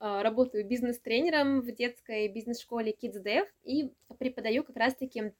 работаю 0.00 0.66
бизнес-тренером 0.66 1.62
в 1.62 1.72
детской 1.72 2.28
бизнес-школе 2.28 2.94
Kids 3.00 3.22
Dev 3.24 3.46
и 3.64 3.92
преподаю 4.18 4.64
как 4.64 4.76
раз-таки 4.76 5.32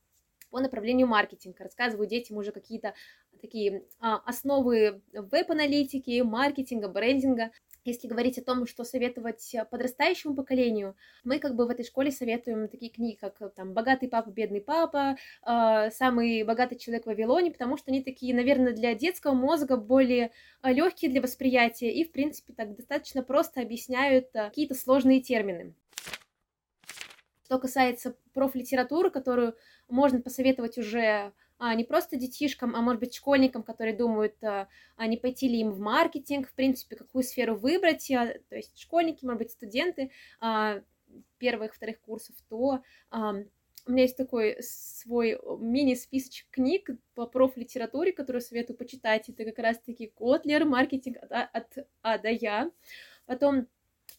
по 0.50 0.60
направлению 0.60 1.06
маркетинга. 1.06 1.64
Рассказываю 1.64 2.08
детям 2.08 2.36
уже 2.36 2.52
какие-то 2.52 2.94
такие 3.40 3.84
а, 4.00 4.16
основы 4.26 5.00
веб-аналитики, 5.12 6.20
маркетинга, 6.22 6.88
брендинга. 6.88 7.50
Если 7.84 8.08
говорить 8.08 8.38
о 8.38 8.44
том, 8.44 8.66
что 8.66 8.84
советовать 8.84 9.54
подрастающему 9.70 10.34
поколению, 10.34 10.96
мы 11.24 11.38
как 11.38 11.54
бы 11.56 11.66
в 11.66 11.70
этой 11.70 11.84
школе 11.84 12.10
советуем 12.10 12.68
такие 12.68 12.90
книги, 12.90 13.16
как 13.16 13.38
там 13.54 13.72
«Богатый 13.72 14.08
папа, 14.08 14.30
бедный 14.30 14.60
папа», 14.60 15.16
э, 15.46 15.90
«Самый 15.90 16.42
богатый 16.42 16.78
человек 16.78 17.04
в 17.04 17.06
Вавилоне», 17.06 17.50
потому 17.50 17.76
что 17.76 17.90
они 17.90 18.02
такие, 18.02 18.34
наверное, 18.34 18.72
для 18.72 18.94
детского 18.94 19.32
мозга 19.32 19.76
более 19.76 20.30
а, 20.62 20.72
легкие 20.72 21.10
для 21.10 21.22
восприятия 21.22 21.90
и, 21.90 22.04
в 22.04 22.12
принципе, 22.12 22.52
так 22.52 22.76
достаточно 22.76 23.22
просто 23.22 23.60
объясняют 23.60 24.34
а, 24.34 24.48
какие-то 24.48 24.74
сложные 24.74 25.20
термины. 25.20 25.74
Что 27.44 27.58
касается 27.58 28.16
профлитературы, 28.32 29.10
которую 29.10 29.56
можно 29.88 30.20
посоветовать 30.20 30.78
уже 30.78 31.00
а, 31.00 31.32
не 31.74 31.84
просто 31.84 32.16
детишкам, 32.16 32.74
а 32.74 32.80
может 32.80 33.00
быть 33.00 33.14
школьникам, 33.14 33.62
которые 33.62 33.94
думают, 33.94 34.42
а, 34.42 34.68
а 34.96 35.06
не 35.06 35.16
пойти 35.16 35.48
ли 35.48 35.60
им 35.60 35.70
в 35.70 35.78
маркетинг, 35.78 36.48
в 36.48 36.54
принципе, 36.54 36.96
какую 36.96 37.22
сферу 37.22 37.54
выбрать, 37.54 38.10
а, 38.10 38.34
то 38.48 38.56
есть 38.56 38.78
школьники, 38.78 39.24
может 39.24 39.38
быть, 39.38 39.50
студенты 39.50 40.10
а, 40.40 40.80
первых, 41.38 41.74
вторых 41.74 42.00
курсов, 42.00 42.36
то 42.48 42.82
а, 43.10 43.34
у 43.86 43.92
меня 43.92 44.02
есть 44.02 44.16
такой 44.16 44.56
свой 44.60 45.38
мини-списочек 45.58 46.46
книг 46.50 46.90
по 47.14 47.26
профлитературе, 47.26 48.12
которую 48.12 48.42
советую 48.42 48.76
почитать. 48.76 49.28
Это 49.28 49.44
как 49.44 49.58
раз-таки 49.58 50.06
Котлер, 50.06 50.64
маркетинг 50.64 51.16
от, 51.28 51.48
от 51.52 51.88
А 52.02 52.18
до 52.18 52.30
Я. 52.30 52.70
Потом 53.26 53.68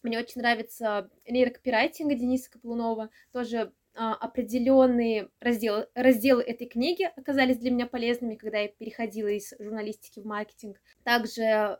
мне 0.03 0.17
очень 0.17 0.41
нравится 0.41 1.10
нейрокопирайтинг 1.27 2.13
Дениса 2.17 2.50
Каплунова, 2.50 3.10
тоже 3.31 3.57
а, 3.57 3.71
определенные 3.93 5.29
разделы, 5.39 5.88
разделы 5.95 6.41
этой 6.41 6.67
книги 6.67 7.10
оказались 7.15 7.57
для 7.57 7.71
меня 7.71 7.88
полезными, 7.88 8.36
когда 8.36 8.60
я 8.60 8.67
переходила 8.69 9.27
из 9.27 9.53
журналистики 9.60 10.19
в 10.19 10.25
маркетинг. 10.25 10.81
Также, 11.03 11.79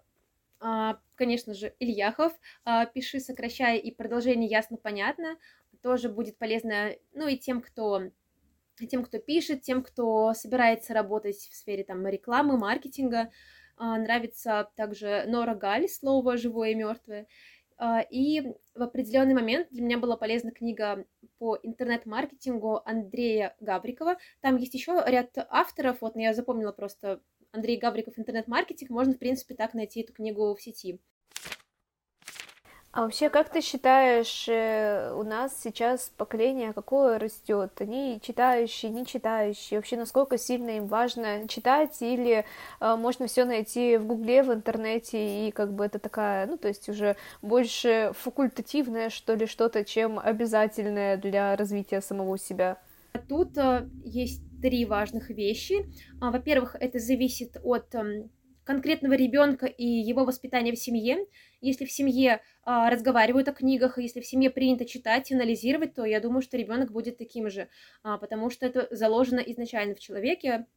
а, 0.60 1.00
конечно 1.16 1.54
же, 1.54 1.74
Ильяхов 1.80 2.34
а, 2.66 2.86
«Пиши, 2.86 3.20
сокращай» 3.20 3.78
и 3.78 3.96
продолжение 3.96 4.50
ясно-понятно 4.50 5.38
тоже 5.82 6.10
будет 6.10 6.38
полезно, 6.38 6.92
ну 7.14 7.28
и 7.28 7.38
тем, 7.38 7.62
кто 7.62 8.12
тем, 8.88 9.04
кто 9.04 9.20
пишет, 9.20 9.62
тем, 9.62 9.84
кто 9.84 10.34
собирается 10.34 10.94
работать 10.94 11.38
в 11.38 11.56
сфере 11.56 11.84
там 11.84 12.06
рекламы, 12.08 12.58
маркетинга. 12.58 13.32
Нравится 13.78 14.70
также 14.76 15.26
Нора 15.28 15.56
Галь 15.56 15.88
«Слово 15.88 16.38
живое 16.38 16.72
и 16.72 16.76
мертвое». 16.76 17.28
А, 17.84 18.02
и 18.02 18.42
в 18.76 18.84
определенный 18.84 19.34
момент 19.34 19.70
для 19.72 19.82
меня 19.82 19.98
была 19.98 20.16
полезна 20.16 20.52
книга 20.52 21.04
по 21.40 21.58
интернет-маркетингу 21.64 22.80
Андрея 22.86 23.56
Габрикова. 23.60 24.18
Там 24.40 24.58
есть 24.58 24.76
еще 24.76 25.04
ряд 25.08 25.36
авторов, 25.50 25.98
вот 26.02 26.16
я 26.16 26.36
запомнила 26.36 26.74
просто 26.74 27.22
Андрей 27.52 27.78
Габриков 27.78 28.20
интернет-маркетинг, 28.20 28.92
можно, 28.92 29.16
в 29.16 29.18
принципе, 29.18 29.56
так 29.56 29.74
найти 29.74 30.02
эту 30.02 30.14
книгу 30.14 30.54
в 30.54 30.62
сети. 30.62 31.00
А 32.94 33.04
вообще, 33.04 33.30
как 33.30 33.48
ты 33.50 33.62
считаешь, 33.62 34.50
э, 34.50 35.14
у 35.16 35.24
нас 35.24 35.58
сейчас 35.64 36.12
поколение 36.18 36.74
какое 36.74 37.20
растет? 37.20 37.72
Они 37.80 38.20
читающие, 38.22 38.92
не 38.92 39.06
читающие? 39.06 39.80
Вообще, 39.80 39.96
насколько 39.96 40.38
сильно 40.38 40.72
им 40.72 40.88
важно 40.88 41.48
читать? 41.48 42.02
Или 42.02 42.44
э, 42.82 42.96
можно 42.98 43.28
все 43.28 43.46
найти 43.46 43.96
в 43.96 44.06
Гугле, 44.06 44.44
в 44.44 44.54
интернете, 44.54 45.48
и 45.48 45.52
как 45.52 45.72
бы 45.72 45.86
это 45.86 46.00
такая, 46.00 46.48
ну, 46.48 46.58
то 46.58 46.68
есть 46.68 46.90
уже 46.90 47.16
больше 47.42 48.12
факультативное, 48.14 49.10
что 49.10 49.36
ли, 49.36 49.46
что-то, 49.46 49.86
чем 49.86 50.20
обязательное 50.20 51.16
для 51.16 51.56
развития 51.56 52.02
самого 52.02 52.38
себя? 52.38 52.78
Тут 53.30 53.58
э, 53.58 53.88
есть 54.04 54.42
три 54.62 54.84
важных 54.84 55.30
вещи. 55.30 55.90
А, 56.20 56.30
во-первых, 56.30 56.76
это 56.78 57.00
зависит 57.00 57.56
от 57.64 57.96
эм, 57.96 58.30
конкретного 58.64 59.14
ребенка 59.14 59.66
и 59.66 59.86
его 59.86 60.26
воспитания 60.26 60.72
в 60.72 60.78
семье. 60.78 61.26
Если 61.62 61.86
в 61.86 61.92
семье 61.92 62.42
а, 62.64 62.90
разговаривают 62.90 63.48
о 63.48 63.54
книгах, 63.54 63.98
если 63.98 64.22
в 64.22 64.26
семье 64.26 64.50
принято 64.50 64.86
читать 64.86 65.32
и 65.32 65.36
анализировать, 65.36 65.94
то 65.94 66.06
я 66.06 66.20
думаю, 66.20 66.42
что 66.42 66.58
ребенок 66.58 66.92
будет 66.92 67.18
таким 67.18 67.50
же, 67.50 67.70
а, 68.04 68.18
потому 68.18 68.50
что 68.50 68.66
это 68.66 68.88
заложено 68.92 69.40
изначально 69.40 69.96
в 69.96 70.00
человеке. 70.00 70.68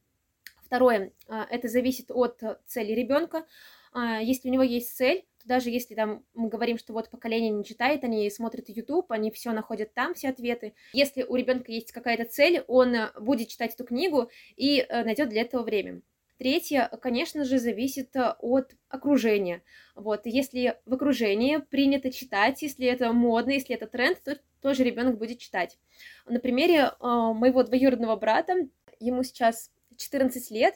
Второе, 0.64 1.12
а, 1.28 1.46
это 1.50 1.68
зависит 1.68 2.10
от 2.10 2.40
цели 2.66 2.92
ребенка. 2.92 3.44
А, 3.92 4.20
если 4.20 4.48
у 4.48 4.52
него 4.52 4.62
есть 4.62 4.94
цель, 4.96 5.24
то 5.40 5.48
даже 5.48 5.70
если 5.70 5.94
там 5.94 6.24
мы 6.34 6.48
говорим, 6.48 6.78
что 6.78 6.92
вот 6.92 7.10
поколение 7.10 7.50
не 7.50 7.64
читает, 7.64 8.02
они 8.02 8.28
смотрят 8.30 8.68
YouTube, 8.68 9.12
они 9.12 9.30
все 9.30 9.52
находят 9.52 9.94
там, 9.94 10.14
все 10.14 10.30
ответы. 10.30 10.74
Если 10.92 11.22
у 11.22 11.36
ребенка 11.36 11.70
есть 11.70 11.92
какая-то 11.92 12.24
цель, 12.24 12.64
он 12.66 12.94
будет 13.20 13.48
читать 13.48 13.74
эту 13.74 13.84
книгу 13.84 14.30
и 14.56 14.80
э, 14.80 15.04
найдет 15.04 15.28
для 15.28 15.42
этого 15.42 15.62
время. 15.62 16.02
Третье, 16.44 16.90
конечно 17.00 17.42
же, 17.46 17.58
зависит 17.58 18.14
э, 18.16 18.34
от 18.38 18.76
окружения. 18.90 19.62
Вот, 19.94 20.26
если 20.26 20.78
в 20.84 20.92
окружении 20.92 21.56
принято 21.56 22.12
читать, 22.12 22.60
если 22.60 22.86
это 22.86 23.14
модно, 23.14 23.52
если 23.52 23.74
это 23.74 23.86
тренд, 23.86 24.22
то 24.22 24.38
тоже 24.60 24.84
ребенок 24.84 25.16
будет 25.16 25.38
читать. 25.38 25.78
На 26.26 26.38
примере 26.40 26.80
э, 26.80 26.92
моего 27.00 27.62
двоюродного 27.62 28.16
брата, 28.16 28.68
ему 29.00 29.22
сейчас 29.22 29.70
14 29.96 30.50
лет, 30.50 30.74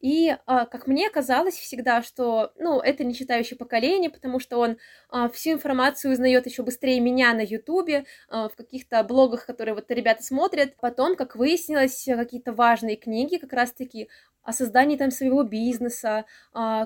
и, 0.00 0.34
а, 0.46 0.64
как 0.64 0.86
мне 0.86 1.10
казалось 1.10 1.56
всегда, 1.56 2.02
что, 2.02 2.52
ну, 2.56 2.80
это 2.80 3.04
не 3.04 3.14
читающее 3.14 3.56
поколение, 3.58 4.08
потому 4.08 4.40
что 4.40 4.58
он 4.58 4.78
а, 5.10 5.28
всю 5.28 5.52
информацию 5.52 6.12
узнает 6.12 6.46
еще 6.46 6.62
быстрее 6.62 7.00
меня 7.00 7.34
на 7.34 7.42
Ютубе, 7.42 8.06
а, 8.28 8.48
в 8.48 8.56
каких-то 8.56 9.02
блогах, 9.04 9.44
которые 9.44 9.74
вот 9.74 9.90
ребята 9.90 10.22
смотрят. 10.22 10.74
Потом, 10.80 11.16
как 11.16 11.36
выяснилось, 11.36 12.04
какие-то 12.06 12.52
важные 12.52 12.96
книги 12.96 13.36
как 13.36 13.52
раз-таки 13.52 14.08
о 14.42 14.54
создании 14.54 14.96
там 14.96 15.10
своего 15.10 15.42
бизнеса, 15.42 16.24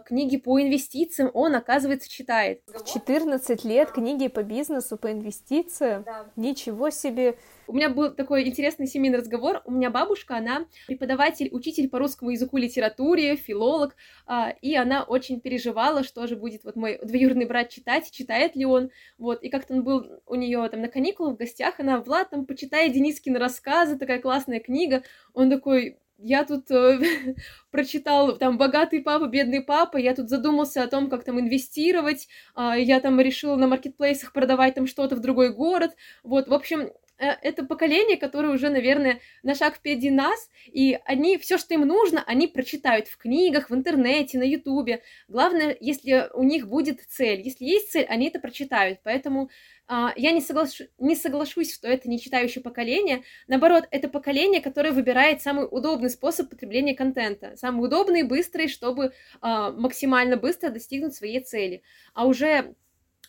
книги 0.06 0.38
по 0.38 0.60
инвестициям 0.60 1.30
он, 1.34 1.54
оказывается, 1.54 2.10
читает. 2.10 2.62
14 2.84 3.64
лет 3.64 3.92
книги 3.92 4.26
по 4.26 4.42
бизнесу, 4.42 4.96
по 4.96 5.12
инвестициям? 5.12 6.02
Да. 6.02 6.26
Ничего 6.34 6.90
себе! 6.90 7.38
У 7.66 7.72
меня 7.72 7.88
был 7.88 8.14
такой 8.14 8.46
интересный 8.46 8.86
семейный 8.86 9.18
разговор. 9.18 9.62
У 9.64 9.72
меня 9.72 9.90
бабушка, 9.90 10.36
она 10.36 10.66
преподаватель, 10.86 11.48
учитель 11.52 11.88
по 11.88 11.98
русскому 11.98 12.30
языку, 12.30 12.56
литературе, 12.56 13.36
филолог, 13.36 13.96
а, 14.26 14.50
и 14.60 14.74
она 14.74 15.02
очень 15.02 15.40
переживала, 15.40 16.04
что 16.04 16.26
же 16.26 16.36
будет 16.36 16.64
вот 16.64 16.76
мой 16.76 16.98
двоюродный 17.02 17.46
брат 17.46 17.70
читать, 17.70 18.10
читает 18.10 18.56
ли 18.56 18.66
он, 18.66 18.90
вот, 19.18 19.42
и 19.42 19.48
как-то 19.48 19.74
он 19.74 19.84
был 19.84 20.06
у 20.26 20.34
нее 20.34 20.68
там 20.68 20.82
на 20.82 20.88
каникулах 20.88 21.34
в 21.34 21.38
гостях, 21.38 21.80
она, 21.80 22.00
Влад, 22.00 22.30
там, 22.30 22.46
почитай 22.46 22.90
Денискины 22.90 23.38
рассказы, 23.38 23.98
такая 23.98 24.20
классная 24.20 24.60
книга, 24.60 25.02
он 25.32 25.50
такой, 25.50 25.98
я 26.18 26.44
тут 26.44 26.70
э, 26.70 27.00
прочитал 27.70 28.36
там 28.36 28.58
«Богатый 28.58 29.00
папа, 29.00 29.26
бедный 29.26 29.62
папа», 29.62 29.96
я 29.96 30.14
тут 30.14 30.28
задумался 30.28 30.82
о 30.82 30.86
том, 30.86 31.10
как 31.10 31.24
там 31.24 31.40
инвестировать, 31.40 32.28
э, 32.56 32.74
я 32.78 33.00
там 33.00 33.20
решил 33.20 33.56
на 33.56 33.66
маркетплейсах 33.66 34.32
продавать 34.32 34.74
там 34.74 34.86
что-то 34.86 35.16
в 35.16 35.20
другой 35.20 35.52
город, 35.52 35.92
вот, 36.22 36.48
в 36.48 36.54
общем, 36.54 36.90
это 37.18 37.64
поколение, 37.64 38.16
которое 38.16 38.52
уже, 38.52 38.70
наверное, 38.70 39.20
на 39.42 39.54
шаг 39.54 39.76
впереди 39.76 40.10
нас, 40.10 40.48
и 40.66 40.98
они 41.04 41.38
все, 41.38 41.58
что 41.58 41.74
им 41.74 41.82
нужно, 41.82 42.22
они 42.26 42.46
прочитают 42.46 43.08
в 43.08 43.16
книгах, 43.16 43.70
в 43.70 43.74
интернете, 43.74 44.38
на 44.38 44.42
ютубе. 44.42 45.02
Главное, 45.28 45.76
если 45.80 46.28
у 46.34 46.42
них 46.42 46.68
будет 46.68 47.00
цель. 47.08 47.40
Если 47.42 47.64
есть 47.64 47.92
цель, 47.92 48.06
они 48.06 48.28
это 48.28 48.40
прочитают. 48.40 49.00
Поэтому 49.02 49.50
а, 49.86 50.12
я 50.16 50.32
не, 50.32 50.40
соглаш... 50.40 50.80
не 50.98 51.14
соглашусь, 51.14 51.74
что 51.74 51.88
это 51.88 52.08
не 52.08 52.18
читающее 52.18 52.62
поколение. 52.62 53.22
Наоборот, 53.48 53.86
это 53.90 54.08
поколение, 54.08 54.60
которое 54.60 54.92
выбирает 54.92 55.42
самый 55.42 55.66
удобный 55.70 56.10
способ 56.10 56.48
потребления 56.48 56.94
контента. 56.94 57.56
Самый 57.56 57.84
удобный 57.84 58.20
и 58.20 58.24
быстрый, 58.24 58.68
чтобы 58.68 59.12
а, 59.40 59.70
максимально 59.72 60.36
быстро 60.36 60.70
достигнуть 60.70 61.14
своей 61.14 61.40
цели. 61.40 61.82
А 62.14 62.26
уже 62.26 62.74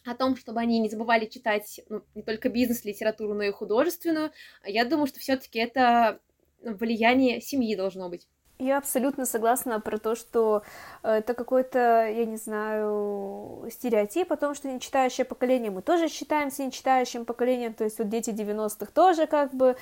о 0.05 0.15
том, 0.15 0.35
чтобы 0.35 0.59
они 0.59 0.79
не 0.79 0.89
забывали 0.89 1.25
читать 1.25 1.81
ну, 1.89 2.03
не 2.13 2.23
только 2.23 2.49
бизнес-литературу, 2.49 3.33
но 3.33 3.43
и 3.43 3.51
художественную, 3.51 4.31
я 4.63 4.85
думаю, 4.85 5.07
что 5.07 5.19
все-таки 5.19 5.59
это 5.59 6.19
влияние 6.61 7.41
семьи 7.41 7.75
должно 7.75 8.09
быть. 8.09 8.27
Я 8.57 8.77
абсолютно 8.77 9.25
согласна 9.25 9.81
про 9.81 9.97
то, 9.97 10.15
что 10.15 10.63
э, 11.03 11.15
это 11.15 11.33
какой-то, 11.33 12.07
я 12.07 12.25
не 12.25 12.37
знаю, 12.37 13.67
стереотип 13.69 14.31
о 14.31 14.37
том, 14.37 14.55
что 14.55 14.71
нечитающее 14.71 15.25
поколение. 15.25 15.71
Мы 15.71 15.81
тоже 15.81 16.07
считаемся 16.07 16.63
нечитающим 16.63 17.25
поколением, 17.25 17.73
то 17.73 17.83
есть 17.83 17.97
вот 17.99 18.07
дети 18.07 18.29
90-х 18.29 18.91
тоже 18.93 19.27
как 19.27 19.53
бы 19.53 19.75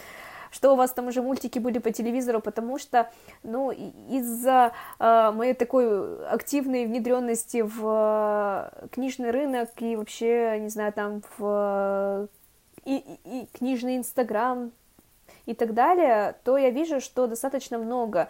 что 0.54 0.74
у 0.74 0.76
вас 0.76 0.92
там 0.94 1.08
уже 1.08 1.22
мультики 1.22 1.58
были 1.58 1.80
по 1.80 1.92
телевизору, 1.92 2.39
потому 2.39 2.78
что, 2.78 3.12
ну, 3.42 3.72
из-за 3.72 4.72
э, 5.00 5.32
моей 5.32 5.56
такой 5.56 6.28
активной 6.28 6.86
внедренности 6.86 7.63
в 7.63 7.82
э, 7.84 8.88
книжный 8.92 9.32
рынок 9.32 9.70
и 9.80 9.96
вообще, 9.96 10.60
не 10.60 10.70
знаю, 10.70 10.94
там 10.94 11.24
в 11.38 11.42
э, 11.42 12.28
и, 12.86 13.18
и, 13.26 13.48
книжный 13.58 13.98
Инстаграм 13.98 14.72
и 15.48 15.56
так 15.56 15.74
далее, 15.74 16.36
то 16.44 16.56
я 16.58 16.70
вижу, 16.70 17.02
что 17.02 17.26
достаточно 17.26 17.80
много 17.80 18.30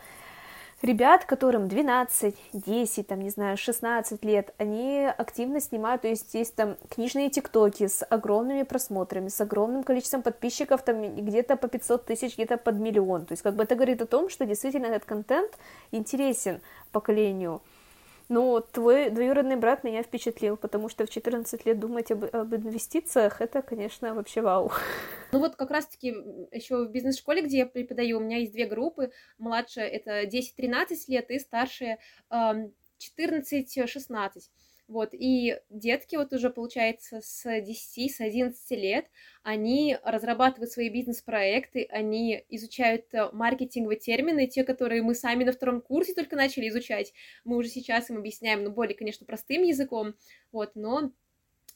ребят, 0.84 1.26
которым 1.26 1.68
12, 1.68 2.36
10, 2.54 3.08
там, 3.08 3.22
не 3.22 3.30
знаю, 3.30 3.58
16 3.58 4.24
лет, 4.26 4.54
они 4.58 5.06
активно 5.18 5.60
снимают, 5.62 6.04
то 6.04 6.10
есть 6.10 6.34
есть 6.34 6.56
там 6.56 6.76
книжные 6.90 7.30
тиктоки 7.30 7.88
с 7.88 8.06
огромными 8.06 8.64
просмотрами, 8.64 9.30
с 9.30 9.40
огромным 9.42 9.84
количеством 9.84 10.22
подписчиков, 10.22 10.84
там 10.84 11.16
где-то 11.16 11.56
по 11.56 11.68
500 11.68 12.06
тысяч, 12.06 12.34
где-то 12.36 12.58
под 12.58 12.76
миллион. 12.76 13.26
То 13.26 13.32
есть 13.32 13.42
как 13.42 13.56
бы 13.56 13.64
это 13.64 13.76
говорит 13.76 14.02
о 14.02 14.06
том, 14.06 14.30
что 14.30 14.46
действительно 14.46 14.88
этот 14.88 15.06
контент 15.06 15.58
интересен 15.92 16.62
поколению. 16.92 17.62
Но 18.30 18.62
твой 18.62 19.10
двоюродный 19.10 19.56
брат 19.58 19.84
меня 19.84 20.02
впечатлил, 20.04 20.58
потому 20.58 20.90
что 20.90 21.06
в 21.06 21.10
14 21.10 21.66
лет 21.66 21.80
думать 21.80 22.12
об, 22.12 22.24
об 22.24 22.56
инвестициях, 22.56 23.42
это, 23.42 23.62
конечно, 23.62 24.14
вообще 24.14 24.42
вау. 24.42 24.72
Ну 25.32 25.40
вот 25.40 25.56
как 25.56 25.72
раз-таки 25.72 26.10
еще 26.52 26.86
в 26.86 26.92
бизнес-школе, 26.92 27.42
где 27.42 27.58
я 27.60 27.66
преподаю, 27.66 28.18
у 28.18 28.22
меня 28.22 28.38
есть 28.38 28.54
две 28.54 28.66
группы. 28.66 29.12
Младшая 29.38 29.88
это 29.88 30.24
10-13 30.24 30.86
лет 31.08 31.30
и 31.32 31.40
старшая 31.40 32.00
14-16. 32.32 34.30
Вот, 34.88 35.10
и 35.14 35.58
детки 35.70 36.18
вот 36.18 36.34
уже, 36.34 36.50
получается, 36.50 37.22
с 37.24 37.44
10, 37.62 38.16
с 38.16 38.20
11 38.20 38.72
лет, 38.72 39.06
они 39.42 39.98
разрабатывают 40.04 40.72
свои 40.72 40.90
бизнес-проекты, 40.90 41.88
они 41.90 42.44
изучают 42.50 43.06
э, 43.14 43.30
маркетинговые 43.32 43.98
термины, 43.98 44.46
те, 44.46 44.66
которые 44.66 45.02
мы 45.02 45.16
сами 45.16 45.46
на 45.46 45.54
втором 45.54 45.80
курсе 45.80 46.14
только 46.14 46.36
начали 46.36 46.68
изучать. 46.68 47.14
Мы 47.46 47.56
уже 47.56 47.70
сейчас 47.70 48.10
им 48.10 48.18
объясняем, 48.18 48.64
ну, 48.66 48.72
более, 48.72 48.96
конечно, 48.96 49.26
простым 49.26 49.64
языком, 49.64 50.16
вот, 50.52 50.76
но 50.76 51.12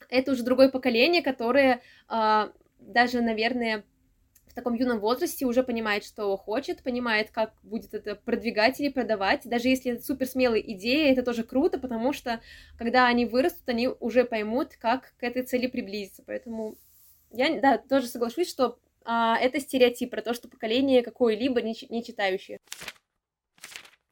это 0.09 0.33
уже 0.33 0.43
другое 0.43 0.69
поколение, 0.69 1.21
которое 1.21 1.81
а, 2.07 2.51
даже, 2.79 3.21
наверное, 3.21 3.83
таком 4.57 4.73
юном 4.73 4.99
возрасте 4.99 5.45
уже 5.45 5.61
понимает, 5.61 6.03
что 6.03 6.35
хочет, 6.35 6.81
понимает, 6.81 7.29
как 7.31 7.53
будет 7.61 7.93
это 7.93 8.15
продвигать 8.15 8.79
или 8.79 8.89
продавать. 8.89 9.41
Даже 9.45 9.67
если 9.67 9.93
это 9.93 10.03
супер 10.03 10.25
смелые 10.25 10.73
идеи, 10.73 11.11
это 11.11 11.21
тоже 11.21 11.43
круто, 11.43 11.77
потому 11.77 12.11
что 12.11 12.41
когда 12.77 13.05
они 13.07 13.25
вырастут, 13.25 13.69
они 13.69 13.87
уже 13.87 14.25
поймут, 14.25 14.75
как 14.75 15.13
к 15.17 15.23
этой 15.23 15.43
цели 15.43 15.67
приблизиться. 15.67 16.23
Поэтому 16.25 16.75
я, 17.31 17.61
да, 17.61 17.77
тоже 17.77 18.07
соглашусь, 18.07 18.49
что 18.49 18.79
а, 19.05 19.37
это 19.37 19.59
стереотип 19.59 20.09
про 20.09 20.23
то, 20.23 20.33
что 20.33 20.49
поколение 20.49 21.03
какое-либо 21.03 21.61
не, 21.61 21.75
не 21.89 22.03
читающее. 22.03 22.59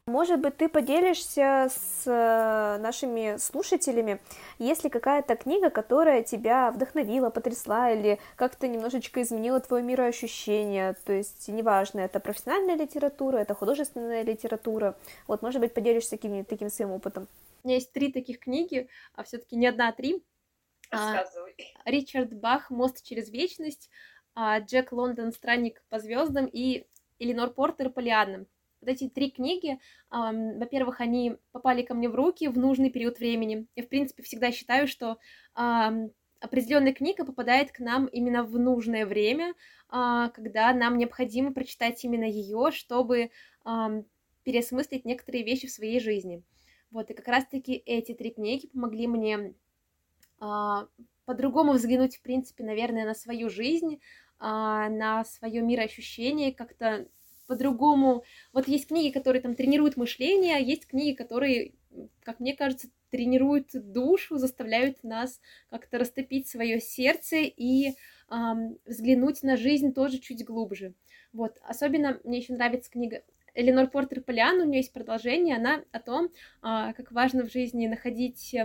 Может 0.07 0.39
быть, 0.39 0.57
ты 0.57 0.69
поделишься 0.69 1.67
с 1.71 2.03
э, 2.05 2.77
нашими 2.79 3.37
слушателями, 3.37 4.21
есть 4.59 4.83
ли 4.83 4.89
какая-то 4.91 5.35
книга, 5.35 5.71
которая 5.71 6.21
тебя 6.21 6.69
вдохновила, 6.69 7.31
потрясла 7.31 7.89
или 7.89 8.19
как-то 8.35 8.67
немножечко 8.67 9.23
изменила 9.23 9.59
твое 9.61 9.81
мироощущение, 9.83 10.93
то 11.05 11.11
есть 11.11 11.47
неважно, 11.47 12.01
это 12.01 12.19
профессиональная 12.19 12.75
литература, 12.75 13.37
это 13.37 13.55
художественная 13.55 14.21
литература, 14.21 14.95
вот, 15.25 15.41
может 15.41 15.59
быть, 15.59 15.73
поделишься 15.73 16.11
таким, 16.11 16.45
таким 16.45 16.69
своим 16.69 16.91
опытом. 16.91 17.27
У 17.63 17.67
меня 17.67 17.77
есть 17.77 17.91
три 17.91 18.11
таких 18.11 18.37
книги, 18.37 18.87
а 19.15 19.23
все-таки 19.23 19.55
не 19.55 19.65
одна, 19.65 19.87
а 19.87 19.91
три. 19.91 20.23
Рассказывай. 20.91 21.55
Ричард 21.83 22.31
Бах 22.31 22.69
«Мост 22.69 23.03
через 23.03 23.31
вечность», 23.31 23.89
а, 24.35 24.59
Джек 24.59 24.91
Лондон 24.91 25.31
«Странник 25.31 25.83
по 25.89 25.97
звездам» 25.97 26.45
и 26.45 26.85
Эленор 27.17 27.49
Портер 27.49 27.89
«Полианна» 27.89 28.45
вот 28.85 28.91
эти 28.91 29.09
три 29.09 29.31
книги, 29.31 29.79
во-первых, 30.11 31.01
они 31.01 31.37
попали 31.51 31.81
ко 31.81 31.93
мне 31.93 32.07
в 32.07 32.15
руки 32.15 32.47
в 32.47 32.57
нужный 32.57 32.89
период 32.89 33.19
времени. 33.19 33.65
Я, 33.75 33.83
в 33.83 33.87
принципе, 33.89 34.23
всегда 34.23 34.51
считаю, 34.51 34.87
что 34.87 35.17
определенная 35.53 36.93
книга 36.93 37.25
попадает 37.25 37.71
к 37.71 37.79
нам 37.79 38.05
именно 38.05 38.43
в 38.43 38.59
нужное 38.59 39.05
время, 39.07 39.55
э, 39.91 40.29
когда 40.33 40.73
нам 40.73 40.97
необходимо 40.97 41.53
прочитать 41.53 42.03
именно 42.03 42.25
ее, 42.25 42.69
чтобы 42.71 43.31
переосмыслить 44.43 45.05
некоторые 45.05 45.43
вещи 45.43 45.65
в 45.65 45.71
своей 45.71 45.99
жизни. 45.99 46.43
Вот, 46.91 47.09
и 47.09 47.15
как 47.15 47.27
раз-таки 47.27 47.73
эти 47.73 48.13
три 48.13 48.29
книги 48.29 48.67
помогли 48.67 49.07
мне 49.07 49.55
э, 50.39 50.87
по-другому 51.25 51.71
взглянуть, 51.71 52.17
в 52.17 52.21
принципе, 52.21 52.63
наверное, 52.63 53.05
на 53.05 53.15
свою 53.15 53.49
жизнь, 53.49 53.99
на 54.39 55.23
свое 55.23 55.61
мироощущение, 55.61 56.53
как-то 56.53 57.07
по-другому. 57.47 58.23
Вот 58.53 58.67
есть 58.67 58.87
книги, 58.87 59.11
которые 59.11 59.41
там 59.41 59.55
тренируют 59.55 59.97
мышление, 59.97 60.55
а 60.55 60.59
есть 60.59 60.87
книги, 60.87 61.15
которые, 61.15 61.73
как 62.23 62.39
мне 62.39 62.55
кажется, 62.55 62.89
тренируют 63.09 63.69
душу, 63.73 64.37
заставляют 64.37 65.03
нас 65.03 65.39
как-то 65.69 65.97
растопить 65.97 66.47
свое 66.47 66.81
сердце 66.81 67.37
и 67.37 67.93
эм, 68.29 68.77
взглянуть 68.85 69.43
на 69.43 69.57
жизнь 69.57 69.93
тоже 69.93 70.19
чуть 70.19 70.43
глубже. 70.43 70.93
Вот, 71.31 71.57
особенно 71.63 72.19
мне 72.23 72.39
еще 72.39 72.53
нравится 72.53 72.91
книга 72.91 73.23
Эленор 73.53 73.87
Портер 73.87 74.21
Полиан, 74.21 74.59
у 74.59 74.65
нее 74.65 74.79
есть 74.79 74.93
продолжение, 74.93 75.55
она 75.55 75.81
о 75.91 75.99
том, 75.99 76.29
а, 76.61 76.93
как 76.93 77.11
важно 77.11 77.45
в 77.45 77.51
жизни 77.51 77.87
находить 77.87 78.55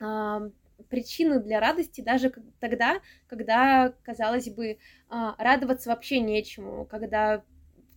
а, 0.00 0.50
причины 0.88 1.40
для 1.40 1.60
радости 1.60 2.00
даже 2.00 2.32
тогда, 2.60 3.00
когда, 3.26 3.92
казалось 4.02 4.48
бы, 4.48 4.78
а, 5.08 5.34
радоваться 5.38 5.90
вообще 5.90 6.20
нечему, 6.20 6.86
когда 6.86 7.44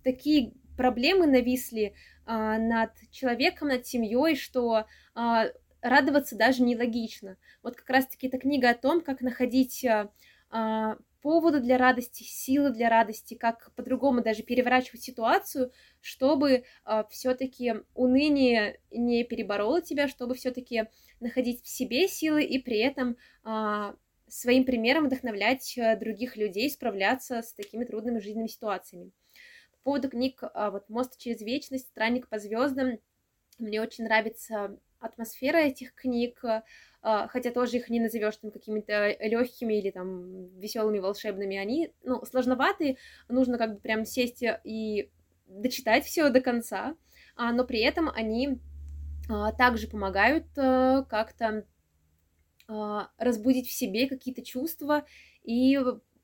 такие 0.03 0.53
проблемы 0.77 1.27
нависли 1.27 1.93
а, 2.25 2.57
над 2.57 2.91
человеком, 3.11 3.69
над 3.69 3.85
семьей, 3.85 4.35
что 4.35 4.85
а, 5.13 5.45
радоваться 5.81 6.35
даже 6.35 6.63
нелогично. 6.63 7.37
Вот 7.63 7.75
как 7.75 7.89
раз-таки 7.89 8.27
эта 8.27 8.37
книга 8.37 8.69
о 8.69 8.75
том, 8.75 9.01
как 9.01 9.21
находить 9.21 9.83
а, 9.85 10.11
а, 10.49 10.97
поводы 11.21 11.59
для 11.59 11.77
радости, 11.77 12.23
силы 12.23 12.71
для 12.71 12.89
радости, 12.89 13.35
как 13.35 13.71
по-другому 13.75 14.21
даже 14.21 14.43
переворачивать 14.43 15.03
ситуацию, 15.03 15.71
чтобы 16.01 16.63
а, 16.83 17.05
все-таки 17.05 17.75
уныние 17.93 18.79
не 18.91 19.23
перебороло 19.23 19.81
тебя, 19.81 20.07
чтобы 20.07 20.35
все-таки 20.35 20.85
находить 21.19 21.63
в 21.63 21.67
себе 21.67 22.07
силы 22.07 22.43
и 22.43 22.59
при 22.59 22.79
этом 22.79 23.17
а, 23.43 23.95
своим 24.27 24.65
примером 24.65 25.05
вдохновлять 25.05 25.77
а, 25.77 25.95
других 25.95 26.37
людей 26.37 26.69
справляться 26.69 27.41
с 27.41 27.53
такими 27.53 27.85
трудными 27.85 28.19
жизненными 28.19 28.47
ситуациями. 28.47 29.11
По 29.83 29.91
поводу 29.91 30.09
книг 30.09 30.43
а, 30.43 30.69
вот 30.69 30.89
«Мост 30.89 31.17
через 31.17 31.41
вечность», 31.41 31.87
«Странник 31.87 32.27
по 32.27 32.37
звездам», 32.37 32.99
мне 33.57 33.81
очень 33.81 34.03
нравится 34.03 34.77
атмосфера 34.99 35.57
этих 35.57 35.95
книг, 35.95 36.43
а, 37.01 37.27
хотя 37.27 37.51
тоже 37.51 37.77
их 37.77 37.89
не 37.89 37.99
назовешь 37.99 38.37
там 38.37 38.51
какими-то 38.51 39.17
легкими 39.19 39.73
или 39.79 39.89
там 39.89 40.49
веселыми, 40.59 40.99
волшебными. 40.99 41.57
Они, 41.57 41.91
ну, 42.03 42.23
сложноватые, 42.25 42.97
нужно 43.27 43.57
как 43.57 43.73
бы 43.73 43.79
прям 43.79 44.05
сесть 44.05 44.43
и 44.63 45.09
дочитать 45.47 46.05
все 46.05 46.29
до 46.29 46.41
конца, 46.41 46.95
а, 47.35 47.51
но 47.51 47.65
при 47.65 47.79
этом 47.79 48.09
они 48.09 48.59
также 49.57 49.87
помогают 49.87 50.45
как-то 50.53 51.65
разбудить 52.67 53.67
в 53.67 53.71
себе 53.71 54.07
какие-то 54.07 54.43
чувства 54.43 55.05
и 55.43 55.79